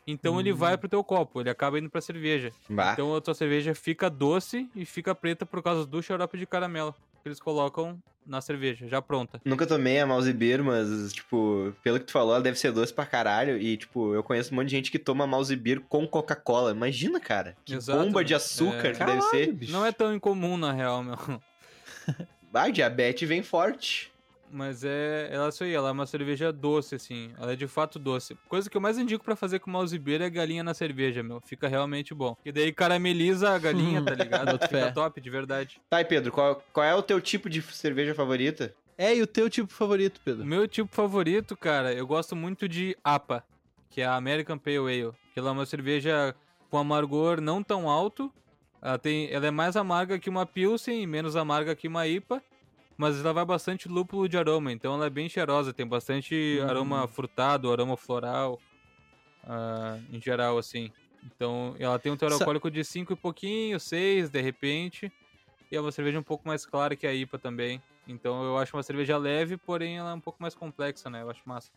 [0.06, 0.56] Então ele Hum.
[0.56, 2.52] vai pro teu copo, ele acaba indo pra cerveja.
[2.70, 2.94] Bah.
[2.94, 6.94] Então a tua cerveja fica doce e fica preta por causa do xarope de caramelo
[7.22, 9.42] que eles colocam na cerveja, já pronta.
[9.44, 12.94] Nunca tomei a mouse beer, mas, tipo, pelo que tu falou, ela deve ser doce
[12.94, 13.58] pra caralho.
[13.58, 16.72] E, tipo, eu conheço um monte de gente que toma mouse beer com Coca-Cola.
[16.72, 17.58] Imagina, cara.
[17.66, 18.38] Que Exato, bomba de né?
[18.38, 18.94] açúcar É.
[18.94, 19.52] que deve ser.
[19.52, 19.72] bicho.
[19.74, 21.18] Não é tão incomum na real, meu.
[22.52, 24.12] Ah, diabetes vem forte.
[24.52, 27.32] Mas é, ela é isso aí, ela é uma cerveja doce, assim.
[27.40, 28.36] Ela é de fato doce.
[28.48, 31.40] Coisa que eu mais indico pra fazer com mouse beer é galinha na cerveja, meu.
[31.46, 32.36] Fica realmente bom.
[32.44, 34.58] E daí carameliza a galinha, tá ligado?
[34.60, 35.80] Fica top, de verdade.
[35.90, 38.74] Tá, e Pedro, qual, qual é o teu tipo de cerveja favorita?
[38.98, 40.44] É, e o teu tipo favorito, Pedro?
[40.44, 43.44] meu tipo favorito, cara, eu gosto muito de APA,
[43.92, 45.12] que é a American Pale Ale.
[45.34, 46.36] Que ela é uma cerveja
[46.70, 48.34] com amargor não tão alto.
[48.82, 52.42] Ela, tem, ela é mais amarga que uma Pilsen e menos amarga que uma IPA.
[52.98, 55.72] Mas ela vai bastante lúpulo de aroma, então ela é bem cheirosa.
[55.72, 56.68] Tem bastante Hum.
[56.68, 58.60] aroma frutado, aroma floral,
[59.46, 60.92] ah, em geral, assim.
[61.24, 65.10] Então ela tem um teor alcoólico de 5 e pouquinho, 6 de repente.
[65.72, 67.82] E é uma cerveja um pouco mais clara que a IPA também.
[68.06, 71.22] Então eu acho uma cerveja leve, porém ela é um pouco mais complexa, né?
[71.22, 71.72] Eu acho massa.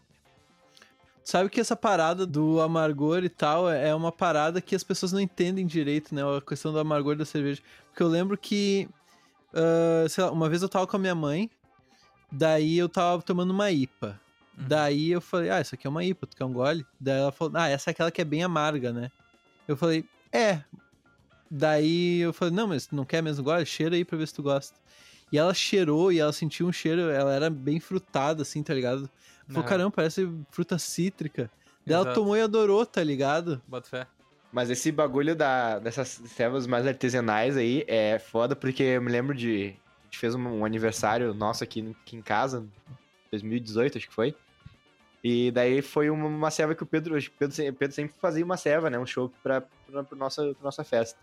[1.24, 5.20] Sabe que essa parada do amargor e tal é uma parada que as pessoas não
[5.20, 6.22] entendem direito, né?
[6.22, 7.62] A questão do amargor da cerveja.
[7.88, 8.88] Porque eu lembro que,
[9.54, 11.48] ah, sei lá, uma vez eu tava com a minha mãe,
[12.30, 14.20] daí eu tava tomando uma IPA.
[14.58, 14.64] Uhum.
[14.68, 16.84] Daí eu falei, ah, isso aqui é uma IPA, tu quer um gole?
[17.00, 19.10] Daí ela falou, ah, essa é aquela que é bem amarga, né?
[19.68, 20.62] Eu falei, é.
[21.50, 23.64] Daí eu falei, não, mas não quer mesmo gole?
[23.64, 24.78] Cheira aí pra ver se tu gosta.
[25.30, 29.08] E ela cheirou e ela sentiu um cheiro, ela era bem frutada, assim, tá ligado?
[29.48, 29.68] Falou, Aham.
[29.68, 31.50] caramba, parece fruta cítrica.
[31.86, 33.60] Daí ela tomou e adorou, tá ligado?
[33.66, 34.06] Bota fé.
[34.52, 39.34] Mas esse bagulho da, dessas servas mais artesanais aí é foda, porque eu me lembro
[39.34, 39.74] de.
[40.00, 42.66] A gente fez um, um aniversário nosso aqui, aqui em casa,
[43.30, 44.36] 2018, acho que foi.
[45.24, 47.16] E daí foi uma, uma serva que o Pedro.
[47.16, 48.98] o Pedro, Pedro sempre fazia uma serva, né?
[48.98, 51.18] Um show pra, pra, pra nossa, pra nossa festa.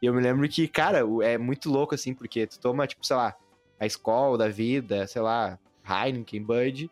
[0.00, 3.16] E eu me lembro que, cara, é muito louco, assim, porque tu toma, tipo, sei
[3.16, 3.34] lá,
[3.78, 6.90] a Skol da vida, sei lá, Heineken, Bud,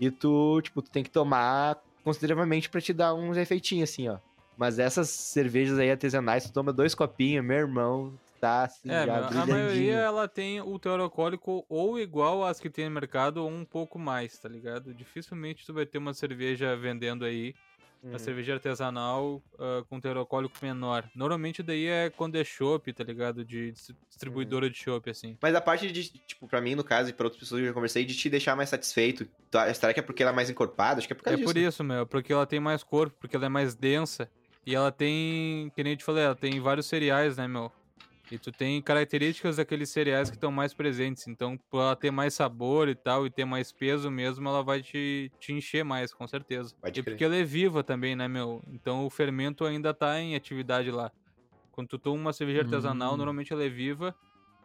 [0.00, 4.18] e tu, tipo, tu tem que tomar consideravelmente pra te dar uns efeitinhos assim, ó.
[4.56, 9.46] Mas essas cervejas aí artesanais, tu toma dois copinhos, meu irmão, tá assim, É, a
[9.46, 13.64] maioria ela tem o teor alcoólico ou igual às que tem no mercado ou um
[13.64, 14.94] pouco mais, tá ligado?
[14.94, 17.54] Dificilmente tu vai ter uma cerveja vendendo aí,
[18.02, 18.10] Uhum.
[18.10, 21.08] uma cerveja artesanal ah, com teor alcoólico menor.
[21.14, 23.44] Normalmente daí é quando é chopp, tá ligado?
[23.44, 24.72] De dis- distribuidora Uhum.
[24.72, 25.36] de chopp, assim.
[25.40, 27.68] Mas a parte de, tipo, pra mim, no caso, e pra outras pessoas que eu
[27.68, 29.26] já conversei, de te deixar mais satisfeito.
[29.50, 30.98] Tá, Será que é porque ela é mais encorpada?
[30.98, 31.52] Acho que é por É causa disso.
[31.52, 34.30] por isso, meu, porque ela tem mais corpo, porque ela é mais densa.
[34.66, 37.72] E ela tem, que nem eu te falei, ela tem vários cereais, né, meu?
[38.30, 41.26] E tu tem características daqueles cereais que estão mais presentes.
[41.26, 44.82] Então, por ela ter mais sabor e tal, e ter mais peso mesmo, ela vai
[44.82, 46.74] te, te encher mais, com certeza.
[46.94, 48.62] E porque ela é viva também, né, meu?
[48.66, 51.12] Então o fermento ainda tá em atividade lá.
[51.72, 53.18] Quando tu toma uma cerveja artesanal, Hum.
[53.18, 54.16] normalmente ela é viva.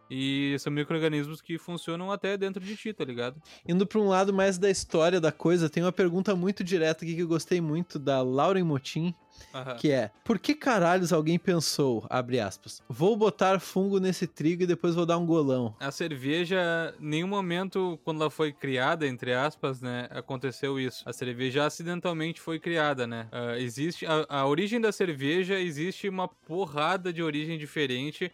[0.10, 3.42] E são micro-organismos que funcionam até dentro de ti, tá ligado?
[3.68, 7.16] Indo pra um lado mais da história da coisa, tem uma pergunta muito direta aqui
[7.16, 9.16] que eu gostei muito da Lauren Motim,
[9.54, 9.76] Aham.
[9.76, 14.68] que é: Por que caralhos alguém pensou, abre aspas, vou botar fungo nesse trigo e
[14.68, 15.76] depois vou dar um golão?
[15.80, 21.08] A cerveja, em nenhum momento, quando ela foi criada, entre aspas, né, aconteceu isso.
[21.08, 23.28] A cerveja acidentalmente foi criada, né?
[23.32, 28.32] Ah, existe a, a origem da cerveja existe uma porrada de origem diferente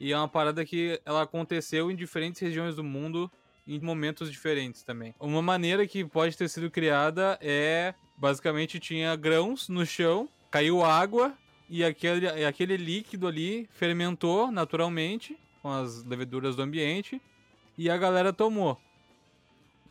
[0.00, 3.30] e é uma parada que ela aconteceu em diferentes regiões do mundo
[3.66, 5.14] em momentos diferentes também.
[5.18, 11.32] Uma maneira que pode ter sido criada é basicamente tinha grãos no chão, caiu água
[11.68, 17.20] e aquele, aquele líquido ali fermentou naturalmente com as leveduras do ambiente
[17.76, 18.78] e a galera tomou.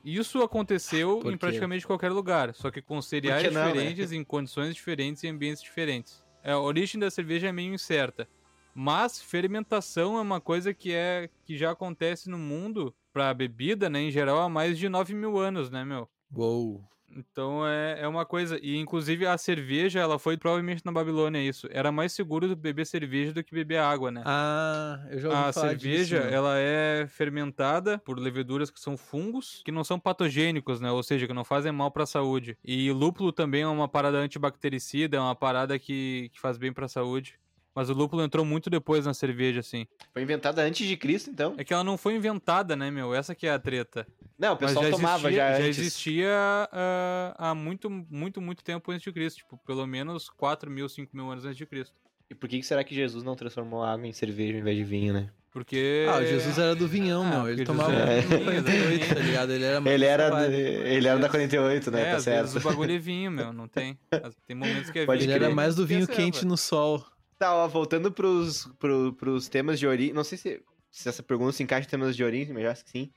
[0.06, 3.72] Isso aconteceu Por em praticamente qualquer lugar, só que com cereais não, né?
[3.72, 6.22] diferentes, em condições diferentes e ambientes diferentes.
[6.44, 8.28] É, a origem da cerveja é meio incerta,
[8.74, 14.02] mas fermentação é uma coisa que é que já acontece no mundo pra bebida, né,
[14.02, 16.10] em geral, há mais de 9 mil anos, né, meu?
[16.36, 16.84] Uou.
[17.16, 18.58] Então é, é uma coisa.
[18.62, 21.68] E inclusive a cerveja, ela foi provavelmente na Babilônia isso.
[21.70, 24.24] Era mais seguro beber cerveja do que beber água, né?
[24.26, 26.34] Ah, eu já ouvi A cerveja, disso, né?
[26.34, 30.90] ela é fermentada por leveduras que são fungos, que não são patogênicos, né?
[30.92, 32.58] Ou seja, que não fazem mal pra saúde.
[32.64, 36.88] E lúpulo também é uma parada antibactericida, é uma parada que, que faz bem pra
[36.88, 37.40] saúde.
[37.76, 39.88] Mas o lúpulo entrou muito depois na cerveja, assim.
[40.12, 41.56] Foi inventada antes de Cristo, então.
[41.58, 43.16] É que ela não foi inventada, né, meu?
[43.16, 44.08] Essa que é a treta.
[44.38, 45.80] Não, o pessoal já tomava existia, já já antes.
[45.80, 46.30] existia
[46.72, 49.38] ah, há muito, muito, muito tempo antes de Cristo.
[49.38, 51.96] Tipo, pelo menos 4 mil, 5 mil anos antes de Cristo.
[52.30, 55.14] E por que, será que Jesus não transformou água em cerveja ao invés de vinho,
[55.14, 55.30] né?
[55.52, 56.08] Porque...
[56.10, 57.50] Ah, o Jesus era do vinhão, Ah, meu.
[57.50, 59.52] Ele tomava do vinho, 48, tá ligado?
[59.52, 60.52] Ele era mais Ele era, safado.
[60.52, 62.02] ele era da 48, né?
[62.02, 62.42] é, tá certo.
[62.48, 64.00] vezes o bagulho é vinho, meu, não tem.
[64.48, 65.36] Tem momentos que é Pode vinho.
[65.36, 67.06] Ele era mais do é vinho quente no sol.
[67.44, 70.14] Tá, ó, voltando pros, pro, pros temas de origem.
[70.14, 72.86] Não sei se, se essa pergunta se encaixa em temas de origem, mas eu acho
[72.86, 73.12] que sim.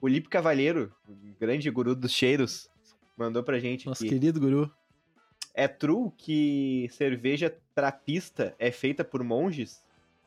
[0.00, 2.70] O Lipe Cavalheiro, o grande guru dos cheiros,
[3.16, 4.72] mandou pra gente Nosso que querido guru.
[5.52, 9.82] é true que cerveja trapista é feita por monges?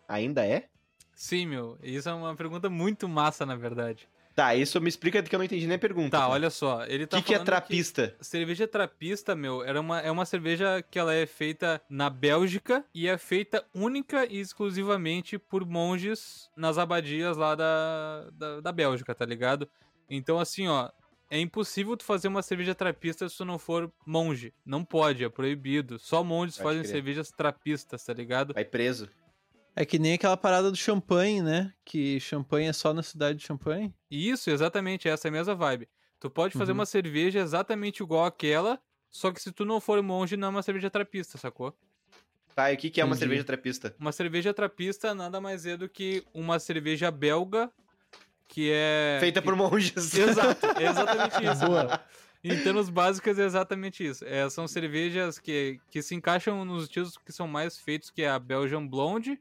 [0.06, 0.68] Ainda é?
[1.14, 1.78] Sim, meu.
[1.82, 4.06] Isso é uma pergunta muito massa, na verdade.
[4.36, 6.12] Tá, isso me explica que eu não entendi nem a pergunta.
[6.12, 6.32] Tá, cara.
[6.34, 6.86] olha só.
[6.86, 8.14] Ele O tá que, que é trapista?
[8.20, 13.08] Cerveja trapista, meu, era uma, é uma cerveja que ela é feita na Bélgica e
[13.08, 19.26] é feita única e exclusivamente por monges nas abadias lá da, da, da Bélgica, tá
[19.26, 19.70] ligado?
[20.10, 20.90] Então, assim, ó,
[21.32, 24.54] é impossível tu fazer uma cerveja trapista se tu não for monge.
[24.66, 25.98] Não pode, é proibido.
[25.98, 26.92] Só monges Pode fazem crer.
[26.92, 28.54] cervejas trapistas, tá ligado?
[28.54, 29.10] Vai preso.
[29.76, 31.74] É que nem aquela parada do champanhe, né?
[31.84, 33.94] Que champanhe é só na cidade de champanhe.
[34.10, 35.90] Isso, exatamente, essa é a mesma vibe.
[36.20, 36.78] Tu pode fazer Uhum.
[36.80, 40.64] uma cerveja exatamente igual àquela, só que se tu não for monge, não é uma
[40.64, 41.78] cerveja trapista, sacou?
[42.56, 43.20] Tá, e o que, que é uma Entendi.
[43.20, 43.96] cerveja trapista?
[44.00, 47.70] Uma cerveja trapista nada mais é do que uma cerveja belga
[48.48, 49.18] que é.
[49.20, 50.14] Feita por monges.
[50.16, 51.66] Exato, é exatamente isso.
[51.66, 52.00] Boa.
[52.42, 54.24] Em termos básicos, é exatamente isso.
[54.24, 58.30] É, são cervejas que, que se encaixam nos estilos que são mais feitos, que é
[58.30, 59.38] a Belgian Blonde,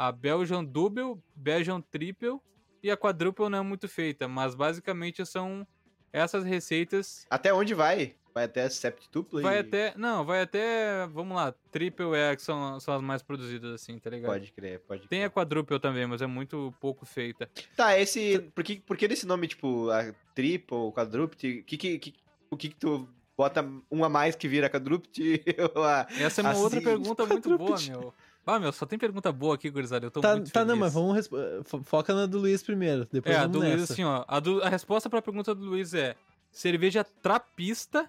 [0.00, 2.40] a Belgian Double, Belgian Triple
[2.82, 5.66] e a Quadruple não é muito feita, mas basicamente são
[6.10, 7.26] essas receitas.
[7.28, 8.14] Até onde vai?
[8.32, 9.58] Vai até septuplo Vai e...
[9.58, 9.92] até.
[9.98, 11.06] Não, vai até.
[11.08, 14.30] Vamos lá, Triple é que são, são as mais produzidas, assim, tá ligado?
[14.30, 15.26] Pode crer, pode Tem crer.
[15.26, 17.50] a quadruple também, mas é muito pouco feita.
[17.76, 18.38] Tá, esse...
[18.54, 21.36] Por que, por que desse nome, tipo, a triple, quadruple?
[21.36, 22.14] Que, que, que,
[22.50, 25.10] o que que tu bota um a mais que vira quadruple?
[26.18, 28.14] Essa é uma Assim, outra pergunta muito boa, meu.
[28.54, 30.06] Ah, meu, só tem pergunta boa aqui, gurizada.
[30.06, 30.68] Eu tô Tá, muito tá feliz.
[30.68, 31.14] não, mas vamos.
[31.14, 31.32] resp-
[31.64, 33.06] fo- Foca na do Luiz primeiro.
[33.12, 33.92] Depois É, a vamos do Luiz, nessa.
[33.92, 34.24] assim, ó.
[34.26, 36.16] A, do- a resposta pra pergunta do Luiz é:
[36.50, 38.08] cerveja trapista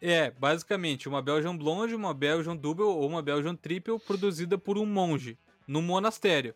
[0.00, 4.84] é, basicamente, uma Belgian Blonde, uma Belgian Double ou uma Belgian Triple produzida por um
[4.84, 6.54] monge no monastério.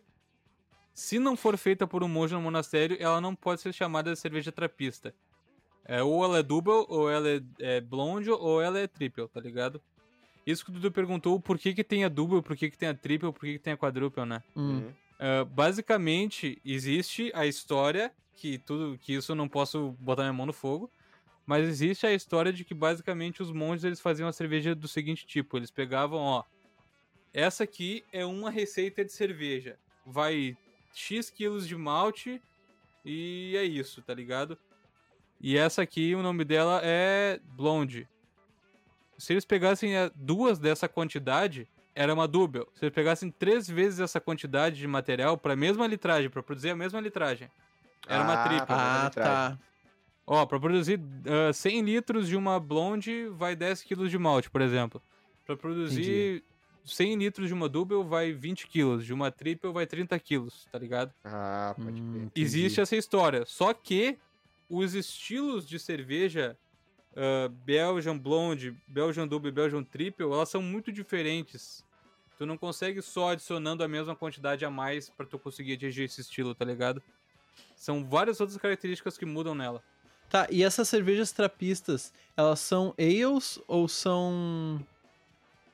[0.93, 4.19] Se não for feita por um monge no monastério, ela não pode ser chamada de
[4.19, 5.13] cerveja trapista.
[5.85, 9.39] É, ou ela é double, ou ela é, é blonde, ou ela é triple, tá
[9.39, 9.81] ligado?
[10.49, 12.89] Isso que o Dudu perguntou, por que que tem a double, por que que tem
[12.89, 14.41] a triple, por que que tem a quadruple, né?
[14.55, 14.77] Hum.
[14.77, 14.93] Uhum.
[15.19, 20.45] Ah, basicamente, existe a história, que tudo que isso eu não posso botar minha mão
[20.45, 20.89] no fogo,
[21.45, 25.25] mas existe a história de que basicamente os monges eles faziam a cerveja do seguinte
[25.27, 26.43] tipo, eles pegavam, ó,
[27.33, 30.57] essa aqui é uma receita de cerveja, vai
[30.93, 32.41] X quilos de malte
[33.03, 34.57] e é isso, tá ligado?
[35.41, 38.07] E essa aqui, o nome dela é Blonde.
[39.19, 42.65] Se eles pegassem duas dessa quantidade, era uma double.
[42.75, 46.69] Se eles pegassem três vezes essa quantidade de material para a mesma litragem, para produzir
[46.69, 47.49] a mesma litragem,
[48.07, 48.65] era uma Ah, triple.
[48.65, 49.59] pra fazer Ah, tá.
[50.25, 54.61] Ó, pra produzir ah, 100 litros de uma blonde, vai 10 quilos de malte, por
[54.61, 55.01] exemplo.
[55.45, 56.43] Pra produzir
[56.85, 59.03] 100 litros de uma double, vai 20 quilos.
[59.05, 61.11] De uma triple, vai 30 quilos, tá ligado?
[61.25, 62.31] Ah, pode Hum, entendi.
[62.35, 63.43] Existe essa história.
[63.45, 64.17] Só que
[64.69, 66.55] os estilos de cerveja
[67.15, 71.83] ah, Belgian Blonde, Belgian Double e Belgian Triple, elas são muito diferentes.
[72.37, 76.21] Tu não consegue só adicionando a mesma quantidade a mais pra tu conseguir atingir esse
[76.21, 77.01] estilo, tá ligado?
[77.75, 79.83] São várias outras características que mudam nela.
[80.29, 84.79] Tá, e essas cervejas trapistas, elas são ales ou são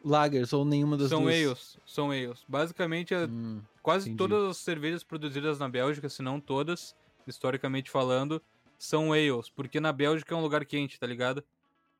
[0.03, 1.35] lagers ou nenhuma das são duas?
[1.35, 2.43] ales, são ales.
[2.47, 4.17] Basicamente, é- Hum, quase entendi.
[4.17, 6.95] todas as cervejas produzidas na Bélgica, se não todas,
[7.27, 8.41] historicamente falando,
[8.77, 11.43] são ales, porque na Bélgica é um lugar quente, tá ligado?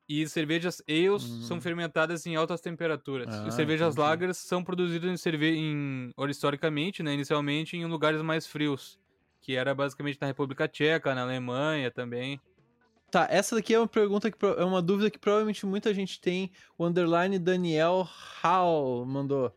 [0.08, 1.40] E cervejas ales Hum.
[1.40, 3.26] são fermentadas em altas temperaturas.
[3.26, 3.96] Ah, e cervejas entendi.
[3.96, 9.00] lagers são produzidas em cerve em historicamente, né, inicialmente em lugares mais frios,
[9.40, 12.40] que era basicamente na República Tcheca, na Alemanha também.
[13.10, 16.52] Tá, essa daqui é uma pergunta que é uma dúvida que provavelmente muita gente tem.
[16.76, 18.02] O underline Daniel
[18.42, 19.54] Hall mandou.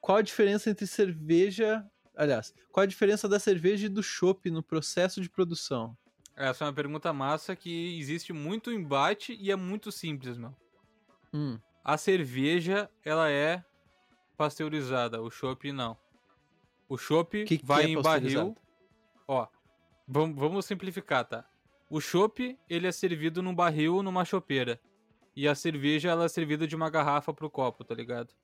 [0.00, 1.84] Qual a diferença entre cerveja.
[2.14, 5.96] Aliás, qual a diferença da cerveja e do chopp no processo de produção?
[6.40, 10.56] Essa é uma pergunta massa que existe muito embate e é muito simples, meu.
[11.34, 13.62] Hum, A cerveja, ela é
[14.38, 15.98] pasteurizada, o chopp não.
[16.88, 18.56] O chopp vai é em barril.
[19.28, 19.46] Ó,
[20.08, 21.44] vamos, vamos simplificar, tá?
[21.90, 24.80] O chopp, ele é servido num barril, numa chopeira.
[25.36, 28.34] E a cerveja, ela é servida de uma garrafa pro copo, tá ligado?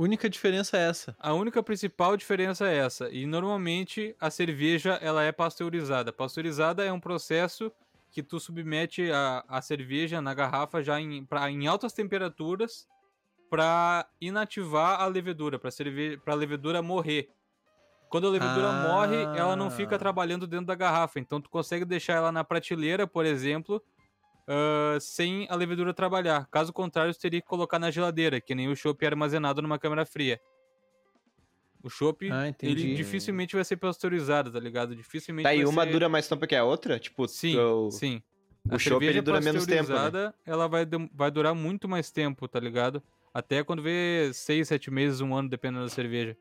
[0.00, 1.16] Única diferença é essa.
[1.18, 3.08] A única principal diferença é essa.
[3.10, 6.12] E normalmente a cerveja ela é pasteurizada.
[6.12, 7.70] Pasteurizada é um processo
[8.10, 12.88] que tu submete a, a cerveja na garrafa já em, pra, em altas temperaturas
[13.48, 15.70] para inativar a levedura, para
[16.32, 17.28] a levedura morrer.
[18.08, 18.88] Quando a levedura Ah.
[18.88, 21.20] morre, ela não fica trabalhando dentro da garrafa.
[21.20, 23.82] Então tu consegue deixar ela na prateleira, por exemplo,
[24.52, 26.46] ah, sem a levedura trabalhar.
[26.50, 29.78] Caso contrário, você teria que colocar na geladeira, que nem o chopp é armazenado numa
[29.78, 30.40] câmara fria.
[31.82, 32.82] O chopp, Ah, entendi.
[32.88, 34.94] ele dificilmente vai ser pasteurizado, tá ligado?
[34.94, 35.92] Dificilmente Tá, e uma ser...
[35.92, 36.98] dura mais tempo que a outra?
[36.98, 38.22] Tipo, Sim, o- sim.
[38.70, 39.94] o a chopp, ele dura menos tempo, né?
[39.94, 40.84] pasteurizada, ela vai,
[41.14, 43.02] vai durar muito mais tempo, tá ligado?
[43.32, 46.36] Até quando vê 6, 7 meses, um ano, dependendo da cerveja.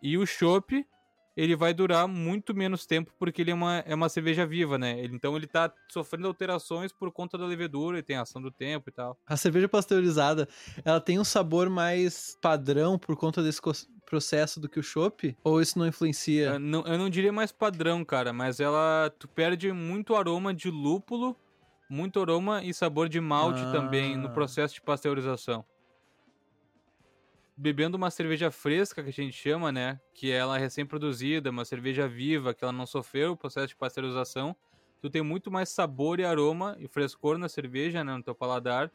[0.00, 0.86] E o chopp,
[1.36, 4.98] ele vai durar muito menos tempo porque ele é uma, é uma cerveja viva, né?
[5.00, 8.88] Ele- então ele tá sofrendo alterações por conta da levedura e tem ação do tempo
[8.88, 9.16] e tal.
[9.26, 10.48] A cerveja pasteurizada,
[10.84, 13.60] ela tem um sabor mais padrão por conta desse
[14.04, 15.36] processo do que o chopp?
[15.42, 16.50] Ou isso não influencia?
[16.50, 19.10] Eu não, eu não diria mais padrão, cara, mas ela.
[19.18, 21.34] Tu perde muito aroma de lúpulo,
[21.88, 24.30] muito aroma e sabor de malte também no Ah.
[24.30, 25.64] processo de pasteurização.
[27.62, 30.00] Bebendo uma cerveja fresca, que a gente chama, né?
[30.12, 34.56] Que ela é recém-produzida, uma cerveja viva, que ela não sofreu o processo de pasteurização.
[35.00, 38.16] Tu tem muito mais sabor e aroma e frescor na cerveja, né?
[38.16, 38.92] No teu paladar,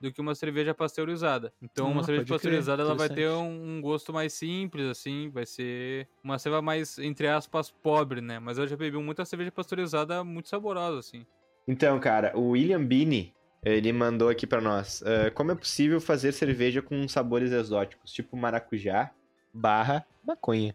[0.00, 1.52] do que uma cerveja pasteurizada.
[1.60, 4.86] Então, uma Ah, cerveja pode crer, pasteurizada, ela vai ter um, um gosto mais simples,
[4.86, 5.30] assim.
[5.30, 8.38] Vai ser uma cerveja mais, entre aspas, pobre, né?
[8.38, 11.26] Mas eu já bebi muita cerveja pasteurizada muito saborosa, assim.
[11.68, 13.35] Então, cara, o William Bini,
[13.74, 15.02] ele mandou aqui pra nós.
[15.04, 19.10] ah, como é possível fazer cerveja com sabores exóticos, tipo maracujá,
[19.52, 20.74] barra, maconha?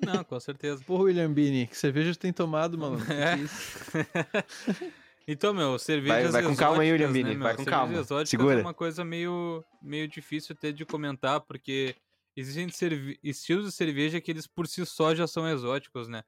[0.00, 0.82] Não, com certeza.
[0.84, 2.98] Porra, William Bini, que cerveja tu tem tomado, mano?
[3.10, 3.36] É.
[5.28, 8.04] Então, meu, cervejas vai com calma aí, William Bini, né, vai com calma.
[8.24, 8.60] Segura.
[8.60, 11.96] é uma coisa meio, meio difícil até de comentar, porque
[12.36, 16.22] existem cerve- estilos de cerveja que eles por si só já são exóticos, né?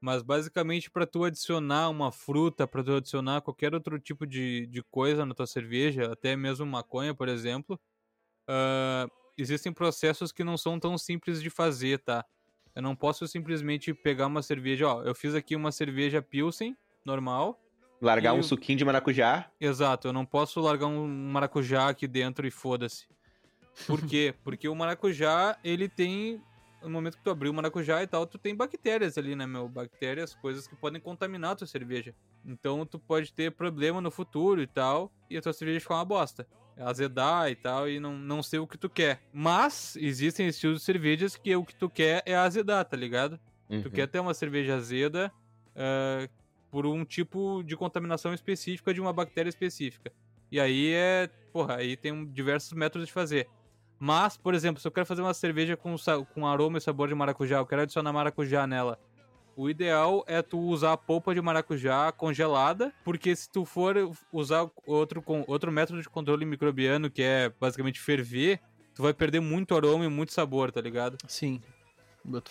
[0.00, 4.82] Mas basicamente para tu adicionar uma fruta, para tu adicionar qualquer outro tipo de, de
[4.84, 7.78] coisa na tua cerveja, até mesmo maconha, por exemplo,
[8.48, 12.24] ah, existem processos que não são tão simples de fazer, tá?
[12.74, 17.60] Eu não posso simplesmente pegar uma cerveja, ó, eu fiz aqui uma cerveja Pilsen, normal,
[18.00, 19.50] Largar E um suquinho de maracujá?
[19.60, 23.06] Exato, eu não posso largar um maracujá aqui dentro e foda-se.
[23.86, 24.34] Por quê?
[24.42, 26.42] Porque o maracujá, ele tem
[26.82, 29.68] no momento que tu abrir o maracujá e tal, tu tem bactérias ali, né, meu?
[29.68, 32.14] Bactérias, coisas que podem contaminar a tua cerveja.
[32.44, 36.04] Então tu pode ter problema no futuro e tal, e a tua cerveja ficar uma
[36.04, 36.46] bosta.
[36.76, 39.20] Azedar e tal, e não, não ser o que tu quer.
[39.32, 43.38] Mas existem estilos de cervejas que o que tu quer é azedar, tá ligado?
[43.68, 43.90] Tu Uhum.
[43.90, 45.30] quer ter uma cerveja azeda
[45.76, 46.26] ah,
[46.70, 50.10] por um tipo de contaminação específica de uma bactéria específica.
[50.50, 51.28] E aí é.
[51.52, 53.48] Porra, aí tem diversos métodos de fazer.
[54.02, 55.94] Mas, por exemplo, se eu quero fazer uma cerveja com,
[56.32, 58.98] com aroma e sabor de maracujá, eu quero adicionar maracujá nela.
[59.54, 63.94] O ideal é tu usar a polpa de maracujá congelada, porque se tu for
[64.32, 68.58] usar outro, com- outro método de controle microbiano, que é basicamente ferver,
[68.94, 71.18] tu vai perder muito aroma e muito sabor, tá ligado?
[71.28, 71.60] Sim.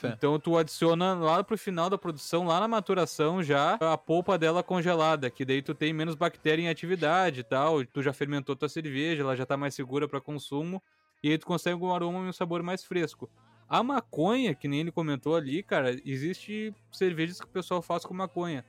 [0.10, 4.62] Então tu adiciona lá pro final da produção, lá na maturação já, a polpa dela
[4.62, 8.70] congelada, que daí tu tem menos bactéria em atividade e tal, tu já fermentou tua
[8.70, 10.82] cerveja, ela já tá mais segura para consumo,
[11.24, 13.30] e aí tu consegue um aroma e um sabor mais fresco.
[13.68, 18.14] A maconha, que nem ele comentou ali, cara, existe cervejas que o pessoal faz com
[18.14, 18.66] maconha.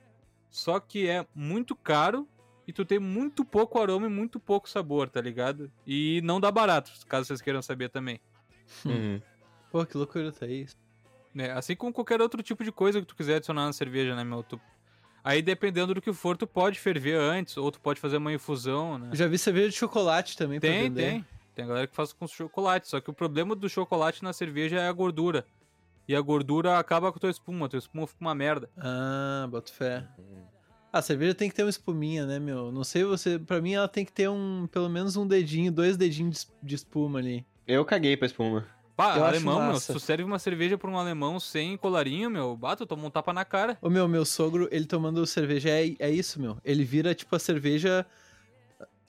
[0.49, 2.27] Só que é muito caro
[2.67, 5.71] e tu tem muito pouco aroma e muito pouco sabor, tá ligado?
[5.87, 8.19] E não dá barato, caso vocês queiram saber também.
[8.85, 9.21] Uhum.
[9.71, 10.77] Pô, que loucura tá isso.
[11.33, 11.51] né?
[11.51, 14.43] Assim como qualquer outro tipo de coisa que tu quiser adicionar na cerveja, né, meu?
[14.43, 14.59] Tu...
[15.23, 18.97] Aí, dependendo do que for, tu pode ferver antes, ou tu pode fazer uma infusão,
[18.97, 19.09] né?
[19.11, 21.25] Eu já vi cerveja de chocolate também pra Tem, vender.
[21.55, 21.63] Tem.
[21.63, 24.87] Tem galera que faz com chocolate, só que o problema do chocolate na cerveja é
[24.87, 25.45] a gordura.
[26.07, 28.69] E a gordura acaba com a tua espuma, a tua espuma fica uma merda.
[28.77, 30.05] Ah, boto fé.
[30.91, 32.71] Ah, a cerveja tem que ter uma espuminha, né, meu?
[32.71, 33.39] Não sei você.
[33.39, 34.67] Pra mim, ela tem que ter um.
[34.71, 37.45] Pelo menos um dedinho, dois dedinhos de es- de espuma ali.
[37.67, 38.65] Eu caguei pra espuma.
[38.97, 42.57] Pá, Eu alemão, meu, se tu serve uma cerveja pra um alemão sem colarinho, meu,
[42.57, 43.77] bato, toma um tapa na cara.
[43.81, 46.57] Ô, meu, meu sogro, ele tomando cerveja é, é isso, meu.
[46.63, 48.05] Ele vira, tipo, a cerveja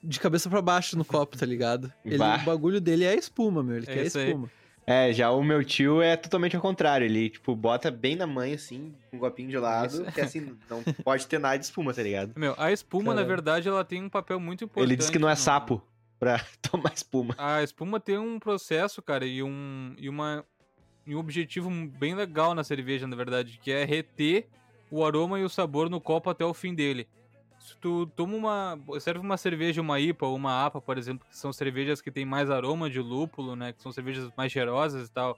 [0.03, 1.91] de cabeça pra baixo no copo, tá ligado?
[2.03, 3.77] Ele, o bagulho dele é a espuma, meu.
[3.77, 4.27] Ele É quer isso aí.
[4.29, 4.51] espuma.
[4.85, 7.05] É, já o meu tio é totalmente ao contrário.
[7.05, 10.11] Ele, tipo, bota bem na mãe, assim, com um copinho de lado, Isso.
[10.11, 12.33] que assim, não pode ter nada de espuma, tá ligado?
[12.35, 13.27] Meu, a espuma, na Caralho.
[13.27, 14.89] verdade, ela tem um papel muito importante.
[14.89, 15.81] Ele diz que não é no- sapo
[16.19, 17.33] pra tomar espuma.
[17.37, 20.43] A espuma tem um processo, cara, e um, e uma,
[21.07, 24.49] e um objetivo bem legal na cerveja, na verdade, que é reter
[24.91, 27.07] o aroma e o sabor no copo até o fim dele.
[27.63, 28.99] Se tu toma uma.
[28.99, 32.25] serve uma cerveja, uma IPA ou uma APA, por exemplo, que são cervejas que tem
[32.25, 33.71] mais aroma de lúpulo, né?
[33.71, 35.37] Que são cervejas mais cheirosas e tal.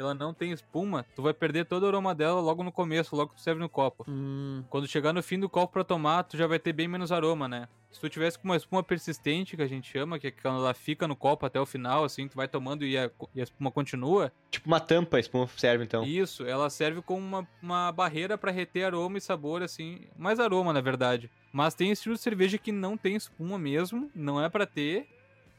[0.00, 3.30] Ela não tem espuma, tu vai perder todo o aroma dela logo no começo, logo
[3.32, 4.04] que tu serve no copo.
[4.08, 7.12] Hum, Quando chegar no fim do copo pra tomar, tu já vai ter bem menos
[7.12, 7.68] aroma, né?
[7.92, 10.72] Se tu tivesse com uma espuma persistente, que a gente chama, que é quando ela
[10.72, 13.70] fica no copo até o final, assim, tu vai tomando e a, e a espuma
[13.70, 16.02] continua, Tipo uma tampa, a espuma serve, então.
[16.04, 20.72] isso, ela serve como uma, uma barreira pra reter aroma e sabor, assim, mais aroma,
[20.72, 21.28] na verdade.
[21.52, 25.06] Mas tem estilo de cerveja que não tem espuma mesmo, não é pra ter,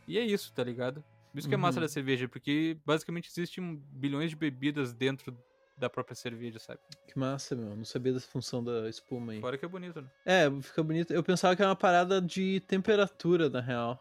[0.08, 1.04] e é isso, tá ligado?
[1.32, 1.86] Por isso que é massa Uhum.
[1.86, 5.36] da cerveja, porque basicamente existem bilhões de bebidas dentro
[5.78, 6.80] da própria cerveja, sabe?
[7.08, 7.76] que massa, meu.
[7.76, 9.40] Não sabia dessa função da espuma aí.
[9.42, 10.10] Fora que é bonito, né?
[10.26, 11.12] É, fica bonito.
[11.14, 14.00] Eu pensava que era uma parada de temperatura, na real.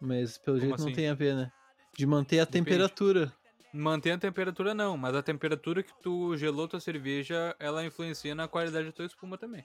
[0.00, 0.94] Mas pelo Como jeito não assim?
[0.94, 1.52] tem a ver, né?
[1.96, 2.64] De manter a Depende.
[2.64, 3.32] temperatura.
[3.72, 8.48] Mantém a temperatura não, mas a temperatura que tu gelou tua cerveja, ela influencia na
[8.48, 9.64] qualidade da tua espuma também.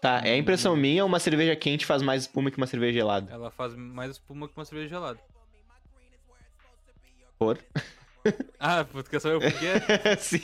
[0.00, 3.32] Tá, é impressão minha ou uma cerveja quente faz mais espuma que uma cerveja gelada?
[3.32, 5.18] Ela faz mais espuma que uma cerveja gelada.
[7.38, 7.58] Por?
[8.58, 10.16] Ah, tu quer saber o porquê?
[10.18, 10.42] Sim.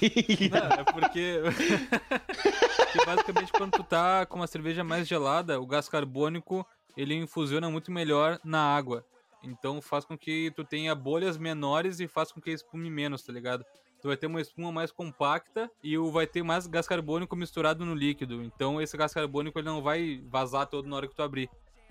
[0.50, 1.40] Não, é porque...
[2.76, 7.68] porque basicamente quando tu tá com uma cerveja mais gelada, o gás carbônico, ele infusiona
[7.70, 9.04] muito melhor na água.
[9.42, 13.32] Então faz com que tu tenha bolhas menores e faz com que espume menos, tá
[13.32, 13.64] ligado?
[14.02, 17.86] Tu vai ter uma espuma mais compacta e o vai ter mais gás carbônico misturado
[17.86, 18.42] no líquido.
[18.42, 21.48] Então esse gás carbônico ele não vai vazar todo na hora que tu abrir.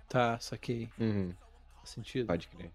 [0.09, 0.89] Tá, saquei.
[0.99, 1.33] Uhum,
[1.77, 2.27] Faz sentido.
[2.27, 2.69] pode crer.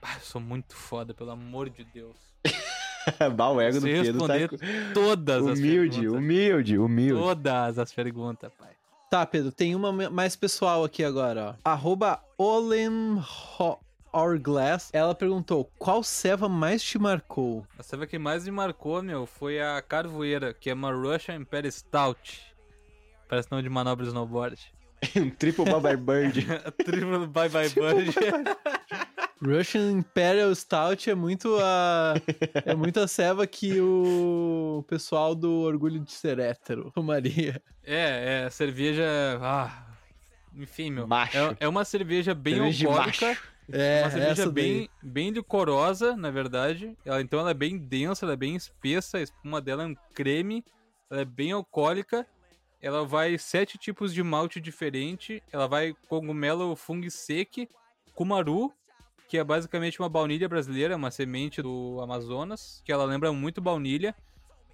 [0.00, 2.16] Ah, eu sou muito foda, pelo amor de Deus.
[3.36, 4.34] bah, o ego do Pedro tá
[4.94, 6.18] todas as humilde, perguntas.
[6.18, 7.20] humilde, humilde.
[7.22, 8.70] Todas as perguntas, pai.
[9.10, 11.70] Tá, Pedro, tem uma mais pessoal aqui agora, ó.
[11.70, 13.18] Arroba Olen
[13.58, 13.78] Ho-
[14.16, 14.90] Hourglass.
[14.92, 17.66] Ela perguntou, qual ceva mais te marcou?
[17.78, 21.70] A cerveja que mais me marcou, meu, foi a Carvoeira, que é uma Russian Imperial
[21.70, 22.40] Stout.
[23.28, 24.72] Parece nome de manobra de snowboard.
[25.16, 26.46] um triple Bye Bird.
[26.64, 28.14] A Triple Bye Bye Bird.
[29.42, 32.14] Russian Imperial Stout é muito a
[32.64, 37.60] é muito a ceva que o pessoal do Orgulho de Ser Hétero tomaria.
[37.84, 39.04] é, é, cerveja...
[39.42, 39.86] Ah,
[40.54, 41.06] enfim, meu.
[41.06, 41.36] Macho.
[41.36, 43.38] É, é uma cerveja bem Cerveja de alcoólica.
[43.68, 43.82] Macho.
[43.82, 44.90] É, uma cerveja essa bem, daí.
[45.02, 46.96] bem licorosa, na verdade.
[47.04, 49.96] Ela, então ela é bem densa, ela é bem espessa, a espuma dela é um
[50.14, 50.64] creme,
[51.10, 52.26] ela é bem alcoólica.
[52.80, 55.42] Ela vai sete tipos de malte diferente.
[55.50, 57.68] Ela vai cogumelo fungo seque,
[58.14, 58.72] kumaru,
[59.28, 64.14] que é basicamente uma baunilha brasileira, uma semente do Amazonas, que ela lembra muito baunilha.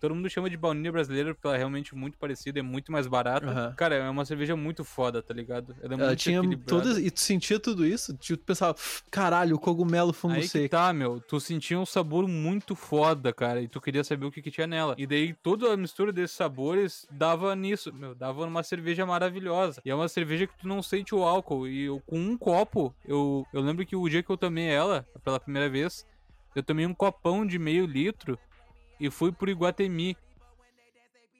[0.03, 3.07] Todo mundo chama de baunilha brasileira porque ela é realmente muito parecida, é muito mais
[3.07, 3.46] barata.
[3.46, 3.74] Aham.
[3.76, 5.76] Cara, é uma cerveja muito foda, tá ligado?
[5.80, 6.98] Ela é Ela tinha todas.
[6.98, 8.12] E tu sentia tudo isso?
[8.16, 8.76] Tipo, tu pensava,
[9.12, 10.70] caralho, o cogumelo fundo Aí seco.
[10.70, 11.20] tá, meu.
[11.20, 13.62] Tu sentia um sabor muito foda, cara.
[13.62, 14.96] E tu queria saber o que, que tinha nela.
[14.98, 18.12] E daí toda a mistura desses sabores dava nisso, meu.
[18.12, 19.80] Dava uma cerveja maravilhosa.
[19.84, 21.68] E é uma cerveja que tu não sente o álcool.
[21.68, 25.07] E eu, com um copo, eu, eu lembro que o dia que eu tomei ela,
[25.22, 26.05] pela primeira vez,
[26.57, 28.36] eu tomei um copão de meio litro
[29.07, 30.16] e fui pro Iguatemi.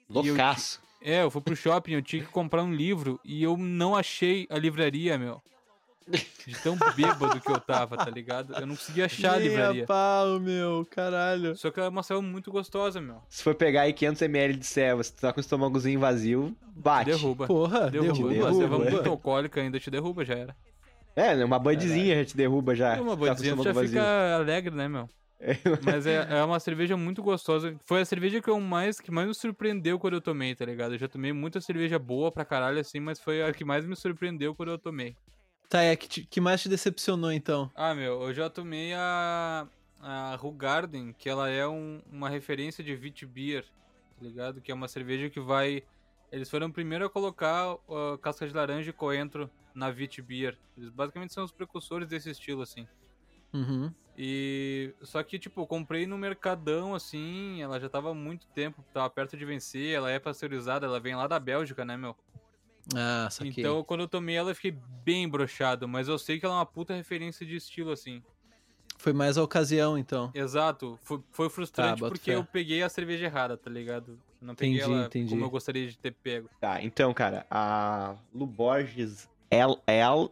[0.09, 0.81] Eu- Loucaço.
[1.01, 4.47] É, eu fui pro shopping, eu tinha que comprar um livro e eu não achei
[4.49, 5.41] a livraria, meu.
[6.45, 8.53] De tão bêbado que eu tava, tá ligado?
[8.55, 9.85] Eu não conseguia achar a Nem livraria.
[9.85, 11.55] pau, meu, caralho.
[11.55, 13.21] Só que ela é uma selva muito gostosa, meu.
[13.29, 17.09] Se for pegar aí 500ml de ceva, se tu tá com o estômagozinho vazio, bate.
[17.11, 17.47] Derruba.
[17.47, 18.13] Porra, derruba.
[18.13, 18.33] derruba.
[18.33, 18.91] Uma selva derruba.
[18.91, 20.55] muito alcoólica ainda te derruba, já era.
[21.15, 22.95] É, né, uma bandezinha já te derruba já.
[22.97, 25.09] É uma tá dizendo, estômago já fica alegre, né, meu?
[25.83, 27.75] Mas é, é uma cerveja muito gostosa.
[27.85, 30.93] Foi a cerveja que eu mais que mais me surpreendeu quando eu tomei, tá ligado?
[30.93, 33.95] Eu já tomei muita cerveja boa pra caralho assim, mas foi a que mais me
[33.95, 35.15] surpreendeu quando eu tomei.
[35.69, 37.71] Tá, é que, te- que mais te decepcionou então?
[37.75, 39.67] Ah, meu, eu já tomei a,
[39.99, 43.63] a Rugarden, que ela é um- uma referência de Wheat Beer,
[44.17, 44.61] tá ligado?
[44.61, 45.83] Que é uma cerveja que vai...
[46.31, 50.57] Eles foram primeiro a colocar uh, casca de laranja e coentro na Wheat Beer.
[50.77, 52.87] Eles basicamente são os precursores desse estilo, assim.
[53.53, 53.91] Uhum.
[54.17, 54.93] E...
[55.01, 59.09] Só que, tipo, eu comprei no Mercadão, assim, ela já tava há muito tempo, tava
[59.09, 62.15] perto de vencer, ela é pasteurizada, ela vem lá da Bélgica, né, meu?
[62.95, 63.53] Ah, saquei.
[63.57, 66.57] Então, quando eu tomei ela, eu fiquei bem brochado, mas eu sei que ela é
[66.57, 68.21] uma puta referência de estilo, assim.
[68.97, 70.31] Foi mais a ocasião, então.
[70.33, 70.97] Exato.
[71.01, 72.37] Foi, foi frustrante Tá, porque fé.
[72.37, 74.19] eu peguei a cerveja errada, tá ligado?
[74.41, 75.29] Não peguei Entendi, ela entendi.
[75.29, 76.49] como eu gostaria de ter pego.
[76.59, 80.29] Tá, então, cara, a Lu Borges LL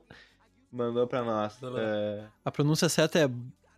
[0.72, 1.58] mandou pra nós.
[1.64, 3.30] Eh, A pronúncia certa é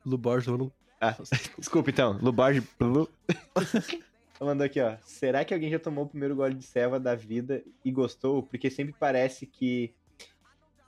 [0.06, 0.54] Luborges.
[1.02, 1.16] ah,
[1.58, 2.64] desculpa então, Lu Borges.
[2.80, 3.10] Lu...
[4.39, 4.98] Ela mandou aqui, ó.
[5.04, 8.44] Será que alguém já tomou o primeiro gole de ceva da vida e gostou?
[8.44, 9.94] Porque sempre parece que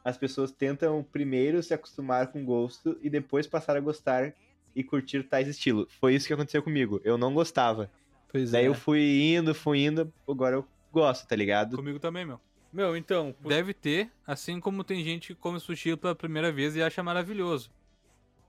[0.03, 4.34] as pessoas tentam primeiro se acostumar com o gosto e depois passar a gostar
[4.76, 5.88] e curtir tais estilos.
[5.99, 6.99] Foi isso que aconteceu comigo.
[7.03, 7.89] Eu não gostava.
[8.30, 8.68] Pois Daí é.
[8.68, 11.76] eu fui indo, fui indo, agora eu gosto, tá ligado?
[11.78, 12.39] Comigo também, meu.
[12.76, 16.84] Meu, então, deve ter, assim como tem gente que come sushi pela primeira vez e
[16.84, 17.69] acha maravilhoso.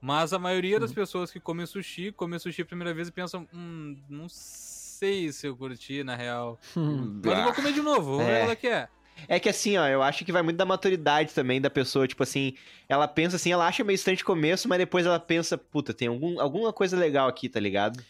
[0.01, 0.81] Mas a maioria Uhum.
[0.81, 5.31] das pessoas que comem sushi, comem sushi a primeira vez e pensam, hum, não sei
[5.31, 6.59] se eu curti, na real.
[6.75, 7.21] Hum.
[7.23, 8.41] Mas eu vou comer de novo, vou ver É.
[8.41, 8.89] ela que é.
[9.29, 12.05] É que assim, ó, eu acho que vai muito da maturidade também da pessoa.
[12.07, 12.53] Tipo assim,
[12.89, 16.09] ela pensa assim, ela acha meio estranho de começo, mas depois ela pensa, puta, tem
[16.09, 18.03] algum, alguma coisa legal aqui, tá ligado?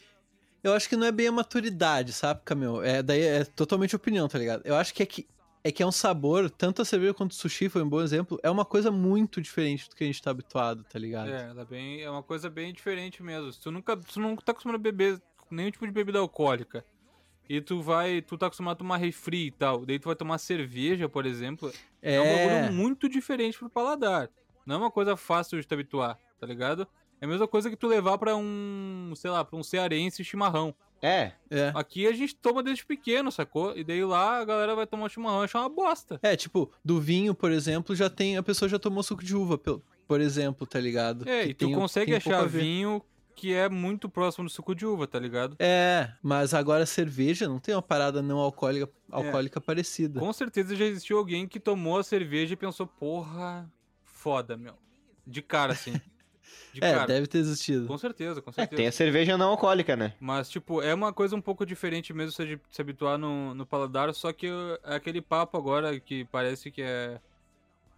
[0.63, 2.81] Eu acho que não é bem a maturidade, sabe, Camil?
[2.83, 4.63] É, daí é totalmente opinião, tá ligado?
[4.65, 5.25] Eu acho que é que
[5.67, 8.39] é, que é um sabor, tanto a cerveja quanto o sushi foi um bom exemplo,
[8.41, 11.29] é uma coisa muito diferente do que a gente tá habituado, tá ligado?
[11.29, 13.51] É, ela é, bem, é uma coisa bem diferente mesmo.
[13.51, 16.85] Tu nunca, tu não tá acostumado a beber nenhum tipo de bebida alcoólica,
[17.49, 20.37] e tu vai, tu tá acostumado a tomar refri e tal, daí tu vai tomar
[20.37, 24.29] cerveja, por exemplo, é, um bagulho muito diferente pro paladar.
[24.65, 26.87] Não é uma coisa fácil de te habituar, tá ligado?
[27.19, 30.75] É a mesma coisa que tu levar pra um, sei lá, pra um cearense chimarrão.
[31.01, 31.71] É, é.
[31.75, 33.77] Aqui a gente toma desde pequeno, sacou?
[33.77, 36.19] E daí lá a galera vai tomar chimarrão e achar uma bosta.
[36.23, 38.37] É, tipo, do vinho, por exemplo, já tem.
[38.37, 41.27] A pessoa já tomou suco de uva, por exemplo, tá ligado?
[41.29, 43.01] É, Que e tu tem- consegue tem achar vinho
[43.35, 45.55] que é muito próximo do suco de uva, tá ligado?
[45.59, 50.19] É, mas agora cerveja não tem uma parada não alcoólica, alcoólica parecida.
[50.19, 53.71] Com certeza já existiu alguém que tomou a cerveja e pensou, porra,
[54.03, 54.73] foda, meu.
[55.25, 55.93] De cara, assim.
[56.73, 57.07] De É, cara.
[57.07, 57.87] deve ter existido.
[57.87, 58.77] Com certeza, com é, certeza.
[58.77, 60.13] tem a cerveja não alcoólica, né?
[60.19, 64.13] Mas, tipo, é uma coisa um pouco diferente mesmo se, se habituar no, no paladar,
[64.13, 64.47] só que
[64.83, 67.19] é aquele papo agora que parece que é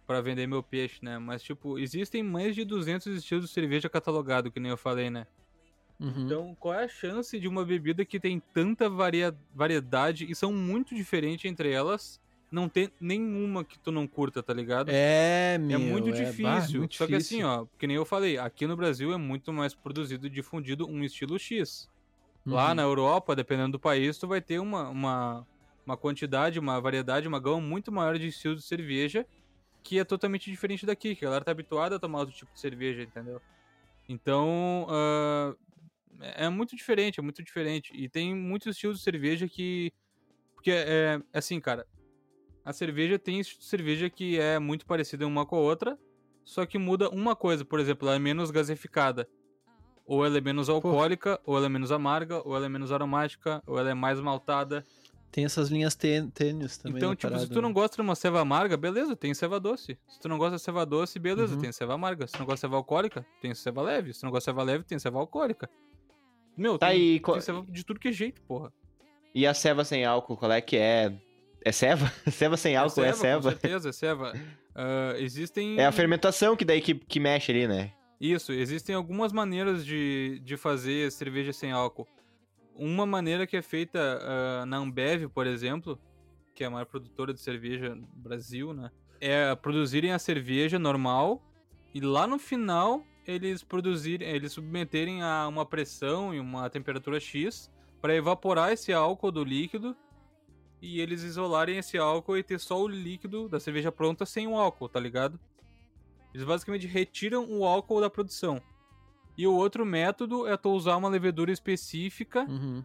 [0.06, 1.18] pra vender meu peixe, né?
[1.18, 5.26] Mas, tipo, existem mais de 200 estilos de cerveja catalogado, que nem eu falei, né?
[6.00, 6.24] Uhum.
[6.24, 10.52] Então, qual é a chance de uma bebida que tem tanta varia variedade e são
[10.52, 12.18] muito diferentes entre elas,
[12.50, 14.90] não ter nenhuma que tu não curta, tá ligado?
[14.90, 15.76] É, meu.
[15.76, 16.80] É muito bah, difícil.
[16.80, 17.48] muito Só que assim, difícil.
[17.48, 21.04] ó, que nem eu falei, aqui no Brasil é muito mais produzido e difundido um
[21.04, 21.88] estilo X.
[22.44, 22.74] Lá Uhum.
[22.74, 25.46] na Europa, dependendo do país, tu vai ter uma, uma,
[25.86, 29.26] uma quantidade, uma variedade, uma gama muito maior de estilos de cerveja
[29.82, 32.60] que é totalmente diferente daqui, que a galera tá habituada a tomar outro tipo de
[32.60, 33.40] cerveja, entendeu?
[34.08, 34.86] Então,
[36.20, 37.92] é é muito diferente, é muito diferente.
[37.94, 39.90] E tem muitos estilos de cerveja que...
[40.54, 41.86] Porque, é, é assim, cara,
[42.70, 45.98] a cerveja tem cerveja que é muito parecida uma com a outra,
[46.44, 49.28] só que muda uma coisa, por exemplo, ela é menos gasificada.
[50.06, 53.62] Ou ela é menos alcoólica, ou ela é menos amarga, ou ela é menos aromática,
[53.66, 54.84] ou ela é mais maltada.
[55.30, 56.96] Tem essas linhas tê- tênues também.
[56.96, 57.74] então, tipo, se parada, tu não né?
[57.74, 59.96] gosta de uma ceva amarga, beleza, tem ceva doce.
[60.08, 61.60] Se tu não gosta de ceva doce, beleza, Uhum.
[61.60, 62.26] tem ceva amarga.
[62.26, 64.12] Se tu não gosta de ceva alcoólica, tem ceva leve.
[64.12, 65.70] Se tu não gosta de ceva leve, tem ceva alcoólica.
[66.56, 67.20] Meu, Tá tem, aí.
[67.20, 68.72] co- tem ceva de tudo que é jeito, porra.
[69.32, 71.16] E a ceva sem álcool, qual é que é?
[71.64, 72.10] É ceva?
[72.30, 73.50] ceva sem álcool é Com ceva?
[73.50, 74.32] certeza, é ceva.
[74.74, 75.78] Ah, existem...
[75.78, 77.92] É a fermentação que daí que, que mexe ali, né?
[78.20, 82.06] Isso, existem algumas maneiras de, de fazer cerveja sem álcool.
[82.74, 85.98] Uma maneira que é feita ah, na Ambev, por exemplo,
[86.54, 88.90] que é a maior produtora de cerveja no Brasil, né?
[89.20, 91.42] É produzirem a cerveja normal
[91.94, 97.70] e lá no final eles produzirem, eles submeterem a uma pressão e uma temperatura X
[98.00, 99.96] para evaporar esse álcool do líquido
[100.82, 104.56] e eles isolarem esse álcool e ter só o líquido da cerveja pronta sem o
[104.56, 105.38] álcool, tá ligado?
[106.34, 108.60] Eles basicamente retiram o álcool da produção.
[109.36, 112.84] E o outro método é tu usar uma levedura específica Uhum.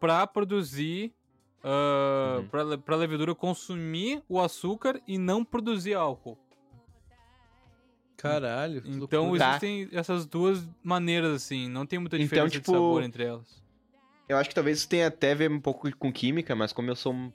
[0.00, 1.12] para produzir.
[1.64, 2.48] Uh, Uhum.
[2.48, 6.38] pra, pra levedura consumir o açúcar e não produzir álcool.
[8.16, 8.82] Caralho.
[8.86, 9.38] Então loucura.
[9.40, 9.48] Tá.
[9.50, 11.68] existem essas duas maneiras, assim.
[11.68, 13.62] Não tem muita Então, diferença tipo, de sabor entre elas.
[14.28, 16.90] Eu acho que talvez isso tenha até a ver um pouco com química, mas como
[16.90, 17.32] eu sou um-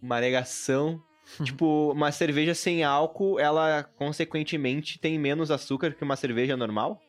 [0.00, 1.02] uma negação,
[1.42, 7.00] tipo, uma cerveja sem álcool, ela consequentemente tem menos açúcar que uma cerveja normal?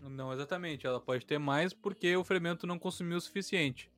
[0.00, 0.86] Não, exatamente.
[0.86, 3.90] Ela pode ter mais porque o fermento não consumiu o suficiente.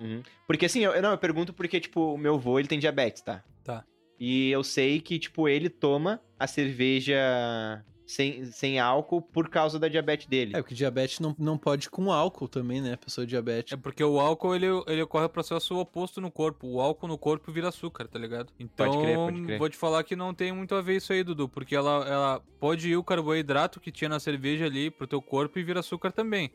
[0.00, 0.22] Uhum.
[0.46, 3.44] Porque assim, eu, não, eu pergunto porque, tipo, o meu avô, ele tem diabetes, tá?
[3.62, 3.84] Tá.
[4.18, 9.88] E eu sei que, tipo, ele toma a cerveja sem, sem álcool por causa da
[9.88, 10.54] diabetes dele.
[10.54, 12.96] É, porque diabetes não, não pode com álcool também, né?
[12.96, 13.78] Pessoa É diabética.
[13.78, 16.66] porque o álcool, ele, ele ocorre o processo oposto no corpo.
[16.66, 18.52] O álcool no corpo vira açúcar, tá ligado?
[18.60, 19.58] Então, Pode crer, pode crer.
[19.58, 21.48] vou te falar que não tem muito a ver isso aí, Dudu.
[21.48, 25.58] Porque ela, ela pode ir o carboidrato que tinha na cerveja ali pro teu corpo
[25.58, 26.50] e vira açúcar também.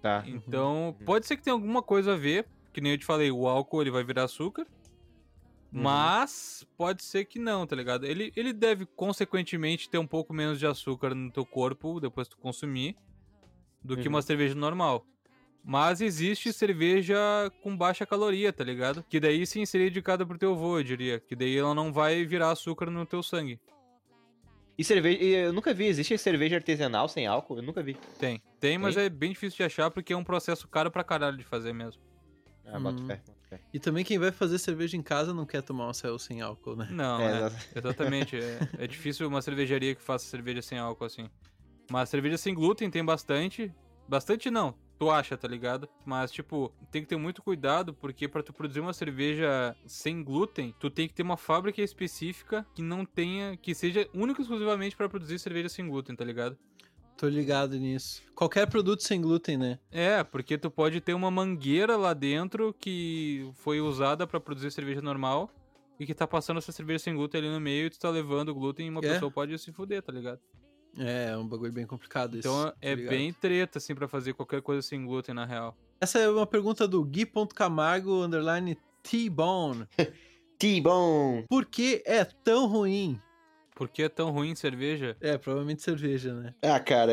[0.00, 0.24] Tá.
[0.26, 2.46] Então, pode ser que tenha alguma coisa a ver.
[2.72, 4.66] Que nem eu te falei, o álcool ele vai virar açúcar.
[5.72, 5.80] Uhum.
[5.82, 8.04] Mas pode ser que não, tá ligado?
[8.04, 12.34] Ele, ele deve, consequentemente, ter um pouco menos de açúcar no teu corpo depois que
[12.36, 12.94] tu consumir
[13.82, 14.14] do que Uhum.
[14.14, 15.06] uma cerveja normal.
[15.64, 17.16] Mas existe cerveja
[17.62, 19.04] com baixa caloria, tá ligado?
[19.08, 21.20] Que daí sim seria indicada pro teu avô, eu diria.
[21.20, 23.58] Que daí ela não vai virar açúcar no teu sangue.
[24.76, 27.58] E cerveja, e eu nunca vi, existe cerveja artesanal sem álcool?
[27.58, 27.94] Eu nunca vi.
[28.18, 28.42] Tem.
[28.58, 29.04] Tem, mas Tem?
[29.04, 32.02] é bem difícil de achar porque é um processo caro pra caralho de fazer mesmo.
[32.66, 33.06] Ah, Hum.
[33.06, 33.22] fé.
[33.72, 36.76] E também quem vai fazer cerveja em casa não quer tomar um céu sem álcool,
[36.76, 36.88] né?
[36.90, 38.36] Não, É, é, exatamente.
[38.36, 41.28] É, é difícil uma cervejaria que faça cerveja sem álcool assim.
[41.90, 43.72] Mas cerveja sem glúten tem bastante.
[44.08, 45.88] Bastante não, tu acha, tá ligado?
[46.04, 50.74] Mas, tipo, tem que ter muito cuidado, porque pra tu produzir uma cerveja sem glúten,
[50.78, 53.56] tu tem que ter uma fábrica específica que não tenha.
[53.56, 56.58] que seja única e exclusivamente pra produzir cerveja sem glúten, tá ligado?
[57.16, 58.22] Tô ligado nisso.
[58.34, 59.78] Qualquer produto sem glúten, né?
[59.90, 65.00] É, porque tu pode ter uma mangueira lá dentro que foi usada pra produzir cerveja
[65.00, 65.50] normal.
[66.00, 68.52] E que tá passando essa cerveja sem glúten ali no meio e tu tá levando
[68.52, 69.12] glúten e uma É.
[69.12, 70.40] pessoa pode se fuder, tá ligado?
[70.98, 72.48] É, é um bagulho bem complicado isso.
[72.48, 73.10] Então é ligado.
[73.10, 75.76] bem treta, assim, pra fazer qualquer coisa sem glúten, na real.
[76.00, 79.86] Essa é uma pergunta do Gui.camargo, underline T-Bone.
[80.58, 81.46] T-Bone!
[81.48, 83.20] Por que é tão ruim?
[83.74, 85.16] Por que é tão ruim cerveja?
[85.20, 86.54] É, provavelmente cerveja, né?
[86.62, 87.12] Ah, cara,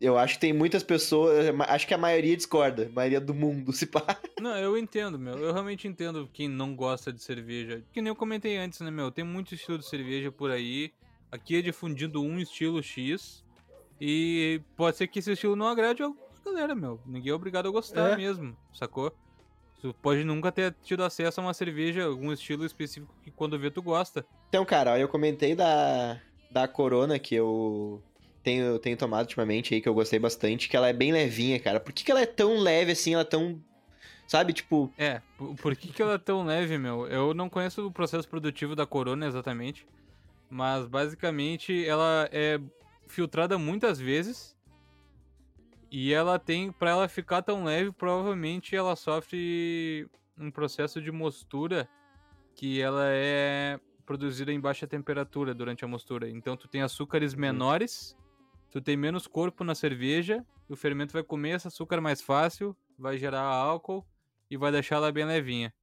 [0.00, 3.72] eu acho que tem muitas pessoas, acho que a maioria discorda, a maioria do mundo
[3.72, 4.18] se pá.
[4.40, 5.34] Não, eu entendo, meu.
[5.38, 7.82] Eu realmente entendo quem não gosta de cerveja.
[7.92, 9.10] Que nem eu comentei antes, né, meu?
[9.12, 10.92] Tem muito estilo de cerveja por aí.
[11.30, 13.44] Aqui é difundindo um estilo X.
[14.00, 16.10] E pode ser que esse estilo não agrade a
[16.44, 17.00] galera, meu.
[17.06, 18.16] Ninguém é obrigado a gostar É.
[18.16, 19.14] mesmo, sacou?
[19.82, 23.68] Tu pode nunca ter tido acesso a uma cerveja, algum estilo específico que quando vê
[23.68, 24.24] tu gosta.
[24.48, 28.00] Então, cara, eu comentei da, da Corona que eu
[28.44, 31.80] tenho, tenho tomado ultimamente aí, que eu gostei bastante, que ela é bem levinha, cara.
[31.80, 33.60] Por que, que ela é tão leve assim, ela é tão.
[34.28, 34.88] Sabe, tipo.
[34.96, 37.08] É, por, por que, que ela é tão leve, meu?
[37.08, 39.84] Eu não conheço o processo produtivo da Corona exatamente,
[40.48, 42.60] mas basicamente ela é
[43.08, 44.51] filtrada muitas vezes
[45.92, 51.86] e ela tem, pra ela ficar tão leve, provavelmente ela sofre um processo de mostura
[52.54, 56.30] que ela é produzida em baixa temperatura durante a mostura.
[56.30, 58.16] Então tu tem açúcares menores,
[58.70, 62.74] tu tem menos corpo na cerveja, e o fermento vai comer esse açúcar mais fácil,
[62.98, 64.02] vai gerar álcool
[64.50, 65.74] e vai deixar ela bem levinha.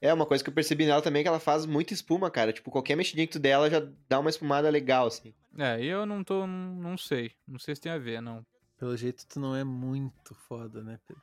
[0.00, 2.52] É uma coisa que eu percebi nela também, que ela faz muita espuma, cara.
[2.52, 5.34] Tipo, qualquer mexidinha que tu der, ela já dá uma espumada legal, assim.
[5.58, 6.46] É, eu não tô.
[6.46, 7.32] Não sei.
[7.48, 8.46] Não sei se tem a ver, não.
[8.80, 11.22] Pelo jeito, tu não é muito foda, né, Pedro?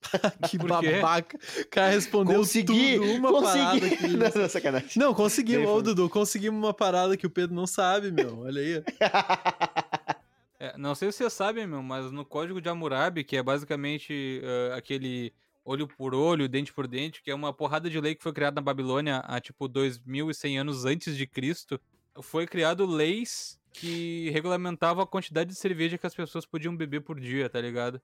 [0.48, 1.38] que babaca.
[1.60, 2.94] O cara respondeu Consegui!
[2.94, 3.96] tudo, uma parada consegui!
[4.00, 4.06] que...
[4.08, 4.90] não, não, sacanagem.
[4.96, 5.82] Não, conseguimos, ô.
[5.82, 8.40] Dudu, conseguimos uma parada que o Pedro não sabe, meu.
[8.40, 8.82] Olha aí.
[10.58, 14.40] É, não sei se vocês sabem, meu, mas no código de Hammurabi, que é basicamente
[14.42, 15.30] eh, aquele
[15.62, 18.54] olho por olho, dente por dente, que é uma porrada de lei que foi criada
[18.54, 21.78] na Babilônia há tipo 2100 anos antes de Cristo.
[22.22, 27.18] Foi criado leis que regulamentavam a quantidade de cerveja que as pessoas podiam beber por
[27.20, 28.00] dia, tá ligado?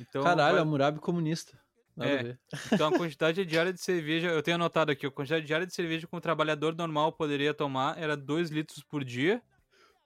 [0.00, 1.58] Então, Caralho, vai- é Hammurabi comunista.
[1.96, 2.20] Nada É.
[2.20, 2.38] a ver.
[2.72, 6.06] então a quantidade diária de cerveja, eu tenho anotado aqui, a quantidade diária de cerveja
[6.06, 9.42] que um trabalhador normal poderia tomar era 2 litros por dia.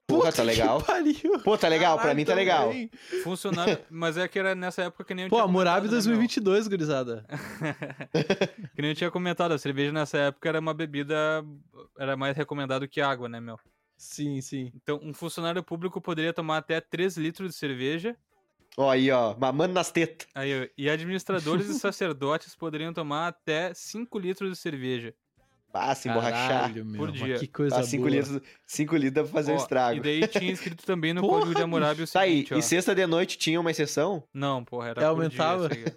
[0.06, 0.80] Porra, tá legal.
[0.80, 1.40] Que pariu.
[1.42, 2.70] Pô, tá legal, pra Caralho, mim tá legal.
[3.22, 5.90] Funcionário, mas é que era nessa época que nem eu Pô, tinha né, meu?
[5.90, 7.24] 2022, gurizada.
[8.74, 11.42] Que nem eu tinha comentado, a cerveja nessa época era uma bebida.
[11.98, 13.58] Era mais recomendado que água, né, meu?
[13.96, 14.72] Sim, sim.
[14.74, 18.16] Então, um funcionário público poderia tomar até 3 litros de cerveja.
[18.76, 20.26] Ó, aí, ó, mamando nas tetas.
[20.34, 25.14] Aí, ó, e administradores e sacerdotes poderiam tomar até 5 litros de cerveja.
[25.76, 26.72] Ah, se emborrachar.
[26.96, 27.38] Por mas dia.
[27.38, 28.10] Que coisa Ah, cinco boa.
[28.14, 29.96] litros, cinco litros dá pra fazer um Ó, estrago.
[29.98, 32.58] E daí tinha escrito também no Porra, código de Hammurabi o Tá aí, seguinte, ó.
[32.58, 34.22] e sexta de noite tinha uma exceção?
[34.32, 35.68] Não, porra, era É, por dia aumentava?
[35.74, 35.96] isso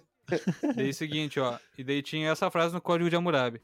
[0.64, 0.74] aí.
[0.74, 1.56] daí seguinte, ó.
[1.76, 3.62] E daí tinha essa frase no código de Hammurabi.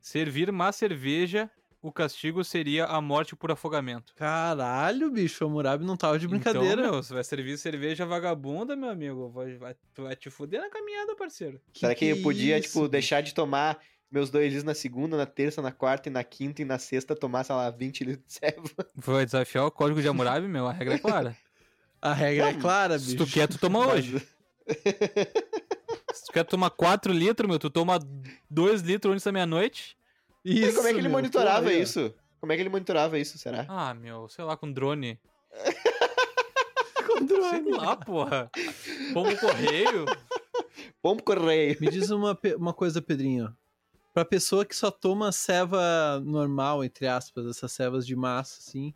[0.00, 1.48] Servir má cerveja,
[1.86, 4.12] o castigo seria a morte por afogamento.
[4.16, 6.82] Caralho, bicho, o Hammurabi não tava de brincadeira.
[6.82, 10.60] Então, meu, você vai servir cerveja vagabunda, meu amigo, vai, vai, tu vai te fuder
[10.60, 11.60] na caminhada, parceiro.
[11.72, 13.78] Será que, eu podia, isso, tipo, deixar de tomar
[14.10, 17.14] meus dois litros na segunda, na terça, na quarta e na quinta e na sexta
[17.14, 18.62] tomar, sei lá, 20 litros de ceva?
[18.94, 21.36] Vai desafiar o código de Hammurabi, meu, a regra é clara.
[22.02, 23.24] A regra é clara, Se bicho.
[23.24, 24.20] tu quer, tu toma hoje.
[26.12, 27.98] Se tu quer tomar 4 litros, meu, tu toma
[28.50, 29.96] 2 litros antes da meia-noite.
[30.48, 32.14] E Isso, como é que ele meu, monitorava porra isso?
[32.38, 33.66] Como é que ele monitorava isso, será?
[33.68, 35.18] Ah, meu, sei lá, com drone.
[37.04, 37.70] Com Sei drone.
[37.72, 38.50] lá, porra.
[39.12, 40.04] Pombo correio.
[41.02, 41.76] Pombo correio.
[41.80, 43.56] Me diz uma, uma coisa, Pedrinho.
[44.14, 48.94] Pra pessoa que só toma ceva normal, entre aspas, essas cevas de massa, assim,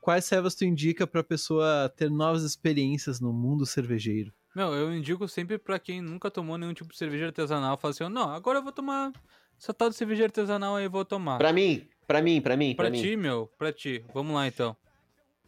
[0.00, 4.32] quais cevas tu indica pra pessoa ter novas experiências no mundo cervejeiro?
[4.54, 8.08] Meu, eu indico sempre pra quem nunca tomou nenhum tipo de cerveja artesanal, fala assim,
[8.08, 9.12] não, agora eu vou tomar
[9.58, 11.38] essa tal de cerveja artesanal aí, eu vou tomar.
[11.38, 13.00] Pra mim, pra mim, pra mim, pra, Pra mim.
[13.02, 14.04] ti, meu, pra ti.
[14.12, 14.76] Vamos lá então.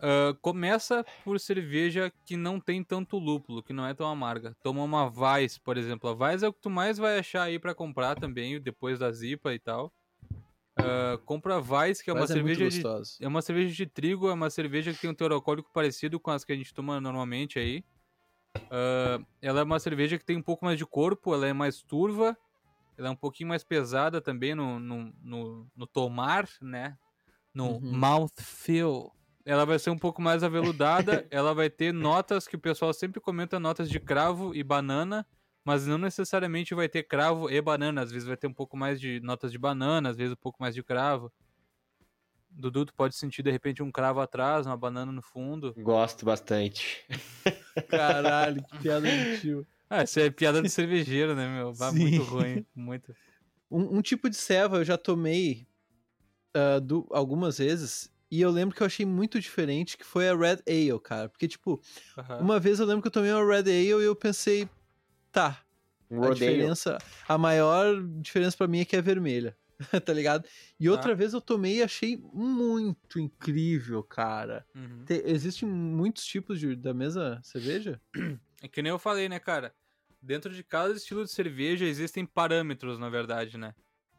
[0.00, 4.56] Ah, começa por cerveja que não tem tanto lúpulo, que não é tão amarga.
[4.62, 6.08] Toma uma Weiss, por exemplo.
[6.08, 9.10] A Weiss é o que tu mais vai achar aí pra comprar também, depois da
[9.10, 9.92] Zipa e tal.
[10.76, 13.74] Ah, compra a Weiss, que é uma Mas é muito cerveja de é uma cerveja
[13.74, 16.56] de trigo, é uma cerveja que tem um teor alcoólico parecido com as que a
[16.56, 17.84] gente toma normalmente aí.
[18.70, 21.82] Ah, ela é uma cerveja que tem um pouco mais de corpo, ela é mais
[21.82, 22.36] turva,
[22.98, 26.98] ela é um pouquinho mais pesada também no, no, no, no tomar, né?
[27.54, 27.98] No Uhum.
[27.98, 29.12] mouthfeel.
[29.44, 33.20] Ela vai ser um pouco mais aveludada, ela vai ter notas que o pessoal sempre
[33.20, 35.24] comenta, notas de cravo e banana,
[35.64, 39.00] mas não necessariamente vai ter cravo e banana, às vezes vai ter um pouco mais
[39.00, 41.32] de notas de banana, às vezes um pouco mais de cravo.
[42.50, 45.72] Dudu, tu pode sentir de repente um cravo atrás, uma banana no fundo.
[45.76, 47.06] Gosto bastante.
[47.88, 49.66] Caralho, que piada de tio.
[49.90, 51.72] Ah, isso é piada de cervejeiro, né, meu?
[51.72, 51.98] Vai Sim.
[52.10, 53.16] muito ruim, muito.
[53.70, 55.66] Um, um tipo de ceva eu já tomei
[56.54, 60.36] ah, do- algumas vezes e eu lembro que eu achei muito diferente, que foi a
[60.36, 61.28] Red Ale, cara.
[61.28, 61.80] Porque, tipo,
[62.38, 64.68] uma vez eu lembro que eu tomei uma Red Ale e eu pensei,
[65.32, 65.64] tá,
[66.10, 66.64] Um a rodeio.
[66.64, 69.56] diferença, a maior diferença pra mim é que é vermelha,
[70.06, 70.48] tá ligado?
[70.80, 74.66] E outra vez eu tomei e achei muito incrível, cara.
[74.74, 75.04] Uhum.
[75.06, 78.00] Te- existem muitos tipos de, da mesma cerveja?
[78.62, 79.74] É que nem eu falei, né, cara?
[80.20, 83.74] Dentro de cada estilo de cerveja existem parâmetros, na verdade, né?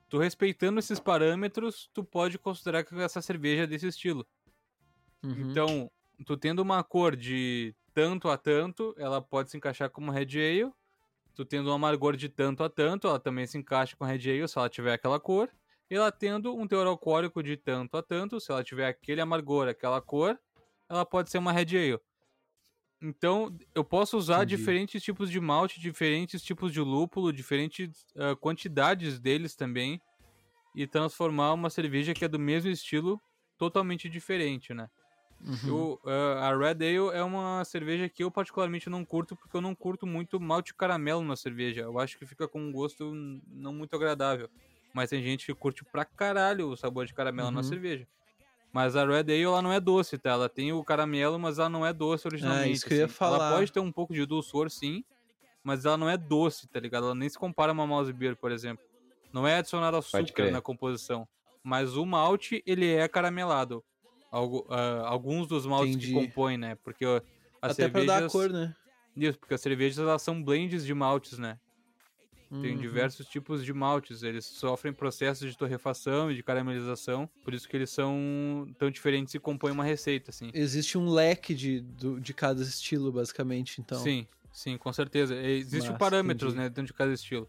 [0.08, 4.26] Tu respeitando esses parâmetros, tu pode considerar que essa cerveja é desse estilo.
[5.24, 5.52] Uhum.
[5.52, 5.92] Então,
[6.26, 10.72] tu tendo uma cor de tanto a tanto, ela pode se encaixar como Red Ale.
[11.36, 14.48] Tu tendo um amargor de tanto a tanto, ela também se encaixa com Red Ale
[14.48, 15.50] se ela tiver aquela cor.
[15.90, 19.68] E ela tendo um teor alcoólico de tanto a tanto, se ela tiver aquele amargor,
[19.68, 20.40] aquela cor,
[20.88, 22.00] ela pode ser uma Red Ale.
[23.02, 24.46] Então, eu posso usar Entendi.
[24.46, 30.02] diferentes tipos de malte, diferentes tipos de lúpulo, diferentes ah, quantidades deles também,
[30.76, 33.22] e transformar uma cerveja que é do mesmo estilo
[33.58, 34.90] totalmente diferente, né?
[35.42, 35.90] Uhum.
[35.90, 39.62] Eu, ah, a Red Ale é uma cerveja que eu particularmente não curto, porque eu
[39.62, 41.82] não curto muito malte caramelo na cerveja.
[41.82, 43.14] Eu acho que fica com um gosto
[43.48, 44.50] não muito agradável.
[44.94, 47.64] Mas tem gente que curte pra caralho o sabor de caramelo na Uhum.
[47.64, 48.08] cerveja.
[48.72, 50.32] Mas a Red Ale, ela não é doce, tá?
[50.32, 52.70] Ela tem o caramelo, mas ela não é doce originalmente.
[52.70, 53.14] É, isso que eu ia assim.
[53.14, 53.48] falar.
[53.48, 55.04] Ela pode ter um pouco de dulçor, sim,
[55.64, 57.06] mas ela não é doce, tá ligado?
[57.06, 58.86] Ela nem se compara a uma mouse beer, por exemplo.
[59.34, 61.28] Não é adicionado açúcar na composição.
[61.64, 63.84] Mas o malte, ele é caramelado.
[64.32, 66.08] Algu- ah, alguns dos maltes Entendi.
[66.08, 66.76] que compõem, né?
[66.84, 67.06] Porque
[67.62, 68.32] as Até pra dar a cervejas...
[68.32, 68.76] cor, né?
[69.16, 71.60] Isso, porque as cervejas, elas são blends de maltes, né?
[72.62, 72.82] Tem Uhum.
[72.82, 77.78] diversos tipos de maltes, eles sofrem processos de torrefação e de caramelização, por isso que
[77.78, 80.50] eles são tão diferentes e compõem uma receita, assim.
[80.52, 81.82] Existe um leque de,
[82.20, 84.00] de cada estilo, basicamente, então.
[84.02, 84.28] Sim.
[84.52, 85.36] Sim, com certeza.
[85.36, 86.64] Existem Massa, parâmetros, entendi.
[86.64, 87.48] né, dentro de cada estilo.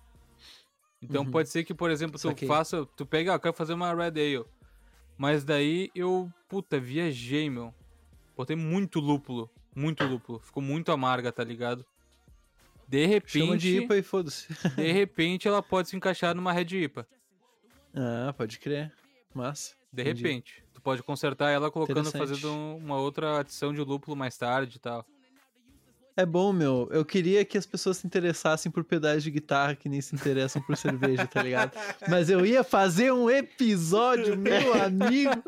[1.03, 1.31] Então Uhum.
[1.31, 2.47] pode ser que, por exemplo, tu Saquei.
[2.47, 4.45] faça, tu pega, ah, eu quero fazer uma Red Ale.
[5.17, 7.75] Mas daí eu, puta, viajei, meu.
[8.37, 10.41] Botei muito lúpulo, muito lúpulo.
[10.41, 11.85] Ficou muito amarga, tá ligado?
[12.91, 14.49] De Chama de repente, IPA e foda-se.
[14.77, 17.07] de repente ela pode se encaixar numa Red IPA.
[17.95, 18.93] Ah, pode crer.
[19.33, 19.75] Massa.
[19.93, 20.23] De Entendi.
[20.23, 20.65] repente.
[20.75, 25.07] Tu pode consertar ela colocando, fazendo uma outra adição de lúpulo mais tarde e tal.
[26.17, 26.89] É bom, meu.
[26.91, 30.61] Eu queria que as pessoas se interessassem por pedais de guitarra que nem se interessam
[30.61, 31.73] por cerveja, tá ligado?
[32.11, 35.43] Mas eu ia fazer um episódio, meu amigo.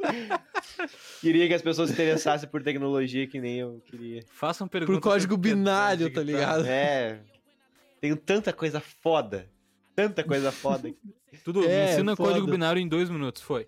[1.20, 4.24] Queria que as pessoas se interessassem por tecnologia que nem eu queria.
[4.32, 4.94] Façam perguntas.
[4.94, 6.64] Por código binário, tá ligado?
[6.64, 7.20] É.
[8.02, 9.48] Tenho tanta coisa foda.
[9.94, 10.92] Tanta coisa foda.
[11.44, 12.30] Tudo, É, me ensina foda.
[12.30, 13.66] código binário em dois minutos, foi.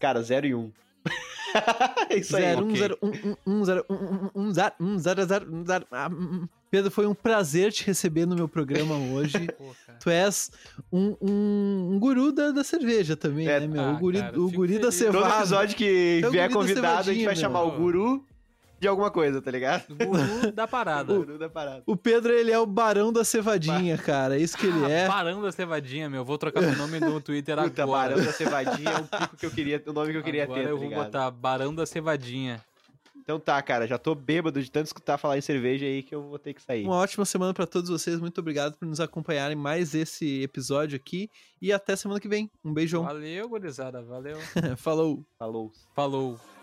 [0.00, 0.58] Cara, 0 e 1.
[0.58, 0.72] Um.
[2.10, 2.42] é isso aí.
[2.42, 2.76] Zero, um, ok.
[2.78, 5.86] zero, um, um, um, zero, um, um, um, zero, um, zero, zero, um, zero.
[5.92, 6.48] Ah, hum, hum.
[6.70, 9.34] Pedro, foi um prazer te receber no meu programa hoje.
[10.00, 10.50] Tu és
[10.92, 13.82] um, um, um guru da, da cerveja também, É, né, meu?
[13.82, 14.94] ah, o guri, cara, o guri da feliz.
[14.96, 15.28] cevada.
[15.28, 17.40] Todo episódio que É o vier convidado, a gente vai meu.
[17.40, 18.26] chamar o guru
[18.78, 19.84] de alguma coisa, tá ligado?
[19.94, 21.12] Guru da parada.
[21.14, 21.82] O guru da parada.
[21.86, 24.36] O Pedro, ele é o barão da cevadinha, cara.
[24.36, 25.08] É isso que ele Ah, é.
[25.08, 26.24] Barão da Cevadinha, meu.
[26.24, 28.10] Vou trocar meu nome no Twitter Puta, agora.
[28.10, 30.60] Barão da Cevadinha é um pico que eu queria, o nome que eu queria agora
[30.60, 31.04] ter, eu tá vou ligado?
[31.06, 32.62] botar Barão da Cevadinha.
[33.18, 36.22] Então tá, cara, já tô bêbado de tanto escutar falar em cerveja aí que eu
[36.22, 36.84] vou ter que sair.
[36.84, 38.20] Uma ótima semana pra todos vocês.
[38.20, 41.28] Muito obrigado por nos acompanharem mais esse episódio aqui.
[41.60, 42.48] E até semana que vem.
[42.64, 43.02] Um beijão.
[43.02, 44.00] Valeu, gurizada.
[44.02, 44.38] Valeu.
[44.78, 45.24] Falou.
[45.36, 45.72] Falou.
[45.92, 46.55] Falou.